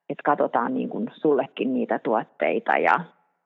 että 0.10 0.24
katsotaan 0.26 0.74
niin 0.74 0.90
kuin 0.90 1.08
sullekin 1.14 1.74
niitä 1.74 2.00
tuotteita 2.00 2.78
ja, 2.78 3.00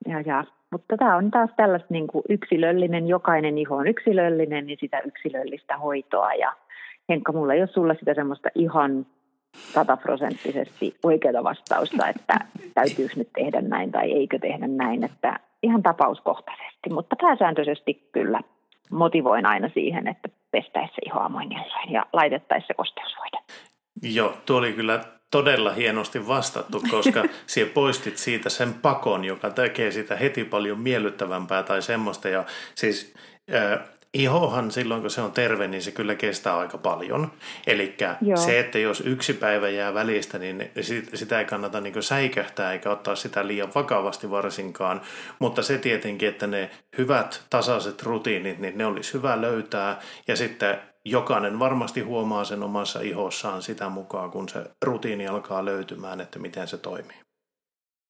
ja, 0.07 0.21
ja 0.21 0.43
mutta 0.71 0.97
tämä 0.97 1.15
on 1.15 1.31
taas 1.31 1.49
tällaista 1.57 1.87
niin 1.89 2.07
kuin 2.07 2.23
yksilöllinen, 2.29 3.07
jokainen 3.07 3.57
iho 3.57 3.75
on 3.75 3.87
yksilöllinen, 3.87 4.65
niin 4.65 4.77
sitä 4.81 4.99
yksilöllistä 4.99 5.77
hoitoa. 5.77 6.33
Ja 6.33 6.53
Henkka, 7.09 7.31
mulla 7.31 7.53
ei 7.53 7.61
ole 7.61 7.67
sulla 7.67 7.93
sitä 7.93 8.13
semmoista 8.13 8.49
ihan 8.55 9.05
sataprosenttisesti 9.73 10.95
oikeaa 11.03 11.43
vastausta, 11.43 12.07
että 12.07 12.39
täytyykö 12.73 13.13
nyt 13.15 13.29
tehdä 13.33 13.61
näin 13.61 13.91
tai 13.91 14.11
eikö 14.11 14.39
tehdä 14.39 14.67
näin, 14.67 15.03
että 15.03 15.39
ihan 15.63 15.83
tapauskohtaisesti, 15.83 16.89
mutta 16.89 17.15
pääsääntöisesti 17.21 18.09
kyllä 18.11 18.39
motivoin 18.91 19.45
aina 19.45 19.69
siihen, 19.73 20.07
että 20.07 20.29
pestäessä 20.51 21.01
ihoa 21.05 21.29
moinilloin 21.29 21.91
ja 21.91 22.05
laitettaessa 22.13 22.73
kosteusvoide. 22.73 23.37
Joo, 24.01 24.33
tuo 24.45 24.57
oli 24.57 24.73
kyllä 24.73 24.99
todella 25.31 25.73
hienosti 25.73 26.27
vastattu, 26.27 26.81
koska 26.91 27.23
sinä 27.47 27.69
poistit 27.73 28.17
siitä 28.17 28.49
sen 28.49 28.73
pakon, 28.73 29.25
joka 29.25 29.49
tekee 29.49 29.91
sitä 29.91 30.15
heti 30.15 30.43
paljon 30.43 30.79
miellyttävämpää 30.79 31.63
tai 31.63 31.81
semmoista. 31.81 32.29
Ja 32.29 32.43
siis 32.75 33.15
ihohan 34.15 34.71
silloin, 34.71 35.01
kun 35.01 35.09
se 35.09 35.21
on 35.21 35.31
terve, 35.31 35.67
niin 35.67 35.81
se 35.81 35.91
kyllä 35.91 36.15
kestää 36.15 36.57
aika 36.57 36.77
paljon. 36.77 37.31
Eli 37.67 37.97
se, 38.35 38.59
että 38.59 38.79
jos 38.79 39.01
yksi 39.01 39.33
päivä 39.33 39.69
jää 39.69 39.93
välistä, 39.93 40.39
niin 40.39 40.71
sitä 41.13 41.39
ei 41.39 41.45
kannata 41.45 41.81
niin 41.81 42.03
säikähtää 42.03 42.73
eikä 42.73 42.91
ottaa 42.91 43.15
sitä 43.15 43.47
liian 43.47 43.71
vakavasti 43.75 44.31
varsinkaan. 44.31 45.01
Mutta 45.39 45.63
se 45.63 45.77
tietenkin, 45.77 46.29
että 46.29 46.47
ne 46.47 46.69
hyvät 46.97 47.43
tasaiset 47.49 48.03
rutiinit, 48.03 48.59
niin 48.59 48.77
ne 48.77 48.85
olisi 48.85 49.13
hyvä 49.13 49.41
löytää. 49.41 49.99
Ja 50.27 50.35
sitten 50.35 50.77
jokainen 51.05 51.59
varmasti 51.59 52.01
huomaa 52.01 52.43
sen 52.43 52.63
omassa 52.63 53.01
ihossaan 53.01 53.61
sitä 53.61 53.89
mukaan, 53.89 54.31
kun 54.31 54.49
se 54.49 54.65
rutiini 54.81 55.27
alkaa 55.27 55.65
löytymään, 55.65 56.21
että 56.21 56.39
miten 56.39 56.67
se 56.67 56.77
toimii. 56.77 57.17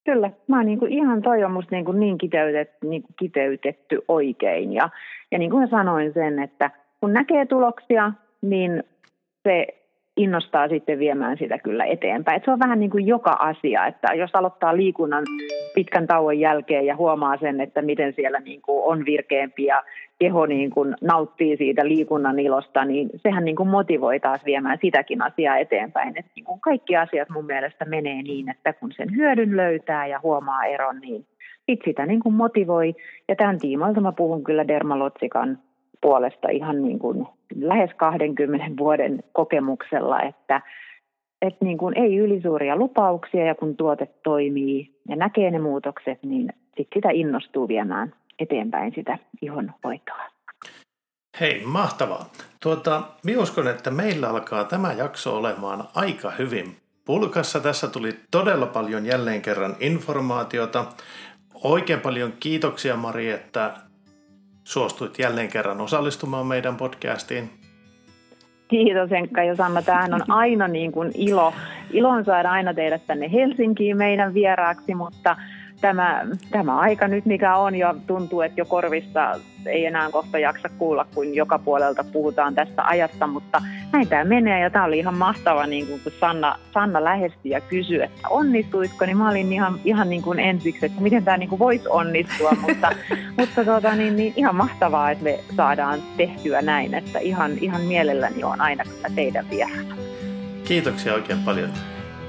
Kyllä, 0.06 0.30
mä 0.48 0.62
niin 0.62 0.78
kuin 0.78 0.92
ihan 0.92 1.22
toi 1.22 1.44
on 1.44 1.52
musta 1.52 1.74
niin, 1.74 1.84
kuin 1.84 2.00
niin, 2.00 2.18
kiteytetty, 2.18 2.86
niin 2.86 3.02
kuin 3.02 3.14
kiteytetty 3.18 4.02
oikein. 4.08 4.72
Ja, 4.72 4.90
ja 5.30 5.38
niin 5.38 5.50
kuin 5.50 5.68
sanoin 5.68 6.12
sen, 6.12 6.38
että 6.38 6.70
kun 7.00 7.12
näkee 7.12 7.46
tuloksia, 7.46 8.12
niin 8.42 8.84
se 9.42 9.66
innostaa 10.16 10.68
sitten 10.68 10.98
viemään 10.98 11.38
sitä 11.38 11.58
kyllä 11.58 11.84
eteenpäin. 11.84 12.36
Et 12.36 12.44
se 12.44 12.50
on 12.50 12.58
vähän 12.58 12.80
niin 12.80 12.90
kuin 12.90 13.06
joka 13.06 13.36
asia, 13.38 13.86
että 13.86 14.14
jos 14.14 14.30
aloittaa 14.34 14.76
liikunnan 14.76 15.24
pitkän 15.74 16.06
tauon 16.06 16.38
jälkeen 16.38 16.86
ja 16.86 16.96
huomaa 16.96 17.36
sen, 17.36 17.60
että 17.60 17.82
miten 17.82 18.12
siellä 18.16 18.40
niin 18.40 18.62
kuin 18.62 18.84
on 18.84 19.04
virkeämpi 19.04 19.64
ja 19.64 19.82
keho 20.18 20.46
niin 20.46 20.70
kuin 20.70 20.94
nauttii 21.00 21.56
siitä 21.56 21.88
liikunnan 21.88 22.38
ilosta, 22.38 22.84
niin 22.84 23.10
sehän 23.16 23.44
niin 23.44 23.56
kuin 23.56 23.68
motivoi 23.68 24.20
taas 24.20 24.44
viemään 24.44 24.78
sitäkin 24.80 25.22
asiaa 25.22 25.56
eteenpäin. 25.56 26.18
Et 26.18 26.26
niin 26.36 26.44
kuin 26.44 26.60
kaikki 26.60 26.96
asiat 26.96 27.28
mun 27.28 27.46
mielestä 27.46 27.84
menee 27.84 28.22
niin, 28.22 28.50
että 28.50 28.72
kun 28.72 28.92
sen 28.92 29.16
hyödyn 29.16 29.56
löytää 29.56 30.06
ja 30.06 30.20
huomaa 30.22 30.64
eron, 30.64 31.00
niin 31.00 31.26
sit 31.66 31.80
sitä 31.84 32.06
niin 32.06 32.20
kuin 32.20 32.34
motivoi. 32.34 32.94
Ja 33.28 33.36
tämän 33.36 33.58
tiimoilta 33.58 34.00
mä 34.00 34.12
puhun 34.12 34.44
kyllä 34.44 34.68
Dermalotsikan 34.68 35.58
puolesta 36.00 36.48
ihan 36.48 36.82
niin 36.82 36.98
kuin 36.98 37.26
lähes 37.60 37.90
20 37.96 38.66
vuoden 38.78 39.22
kokemuksella, 39.32 40.22
että 40.22 40.60
että 41.42 41.64
niin 41.64 41.78
kuin 41.78 41.98
ei 41.98 42.16
ylisuuria 42.16 42.76
lupauksia 42.76 43.44
ja 43.44 43.54
kun 43.54 43.76
tuote 43.76 44.08
toimii 44.22 45.00
ja 45.08 45.16
näkee 45.16 45.50
ne 45.50 45.58
muutokset, 45.58 46.22
niin 46.22 46.52
sit 46.76 46.88
sitä 46.94 47.10
innostuu 47.10 47.68
viemään 47.68 48.14
eteenpäin 48.38 48.92
sitä 48.94 49.18
ihonhoitoa. 49.42 50.22
Hei, 51.40 51.62
mahtavaa. 51.64 52.30
Tuota, 52.62 53.02
minä 53.24 53.42
uskon, 53.42 53.68
että 53.68 53.90
meillä 53.90 54.28
alkaa 54.28 54.64
tämä 54.64 54.92
jakso 54.92 55.36
olemaan 55.36 55.84
aika 55.94 56.30
hyvin 56.30 56.76
pulkassa. 57.04 57.60
Tässä 57.60 57.88
tuli 57.88 58.12
todella 58.30 58.66
paljon 58.66 59.06
jälleen 59.06 59.42
kerran 59.42 59.76
informaatiota. 59.80 60.84
Oikein 61.64 62.00
paljon 62.00 62.32
kiitoksia 62.40 62.96
Mari, 62.96 63.30
että 63.30 63.74
suostuit 64.66 65.18
jälleen 65.18 65.48
kerran 65.48 65.80
osallistumaan 65.80 66.46
meidän 66.46 66.76
podcastiin. 66.76 67.50
Kiitos 68.68 69.12
Enkka 69.12 69.42
ja 69.42 69.56
Sanna. 69.56 69.82
Tämähän 69.82 70.14
on 70.14 70.22
aina 70.28 70.68
niin 70.68 70.92
kuin 70.92 71.10
ilo. 71.14 71.52
Ilon 71.90 72.24
saada 72.24 72.50
aina 72.50 72.74
teidät 72.74 73.06
tänne 73.06 73.32
Helsinkiin 73.32 73.96
meidän 73.96 74.34
vieraaksi, 74.34 74.94
mutta 74.94 75.36
tämä, 75.80 76.26
tämä 76.50 76.78
aika 76.78 77.08
nyt 77.08 77.26
mikä 77.26 77.56
on 77.56 77.74
ja 77.74 77.94
tuntuu, 78.06 78.40
että 78.40 78.60
jo 78.60 78.64
korvissa 78.64 79.40
ei 79.66 79.86
enää 79.86 80.10
kohta 80.10 80.38
jaksa 80.38 80.68
kuulla, 80.78 81.06
kun 81.14 81.34
joka 81.34 81.58
puolelta 81.58 82.04
puhutaan 82.04 82.54
tästä 82.54 82.82
ajasta, 82.82 83.26
mutta 83.26 83.62
näin 83.92 84.08
tämä 84.08 84.24
menee 84.24 84.60
ja 84.60 84.70
tämä 84.70 84.84
oli 84.84 84.98
ihan 84.98 85.18
mahtava, 85.18 85.66
niin 85.66 85.86
kun 85.86 86.12
Sanna, 86.20 86.58
Sanna 86.74 87.04
lähestyi 87.04 87.50
ja 87.50 87.60
kysyi, 87.60 88.02
että 88.02 88.28
onnistuisiko, 88.28 89.06
niin 89.06 89.16
mä 89.16 89.30
olin 89.30 89.52
ihan, 89.52 89.80
ihan 89.84 90.10
niin 90.10 90.22
kuin 90.22 90.38
ensiksi, 90.38 90.86
että 90.86 91.00
miten 91.00 91.24
tämä 91.24 91.36
niin 91.36 91.48
kuin 91.48 91.58
voisi 91.58 91.88
onnistua, 91.88 92.50
mutta, 92.68 92.92
mutta 93.38 93.64
tuota, 93.64 93.94
niin, 93.94 94.16
niin 94.16 94.32
ihan 94.36 94.56
mahtavaa, 94.56 95.10
että 95.10 95.24
me 95.24 95.40
saadaan 95.56 96.00
tehtyä 96.16 96.62
näin, 96.62 96.94
että 96.94 97.18
ihan, 97.18 97.52
ihan 97.60 97.82
mielelläni 97.82 98.44
on 98.44 98.60
aina 98.60 98.84
kyllä 98.84 99.10
teidän 99.14 99.50
vieraana. 99.50 99.96
Kiitoksia 100.64 101.14
oikein 101.14 101.38
paljon. 101.44 101.70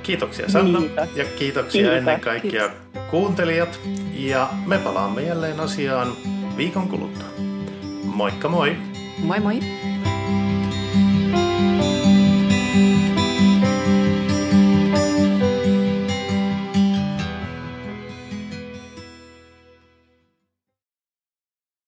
Kiitoksia 0.07 0.49
Sanna 0.49 0.79
Kiitos. 0.79 1.09
ja 1.15 1.25
kiitoksia 1.39 1.81
Kiitos. 1.81 1.97
ennen 1.97 2.19
kaikkea 2.19 2.69
Kiitos. 2.69 3.01
kuuntelijat 3.11 3.79
ja 4.13 4.49
me 4.65 4.77
palaamme 4.77 5.21
jälleen 5.21 5.59
asiaan 5.59 6.07
viikon 6.57 6.87
kuluttua. 6.87 7.27
Moikka 8.03 8.49
moi! 8.49 8.75
Moi 9.23 9.39
moi! 9.39 9.59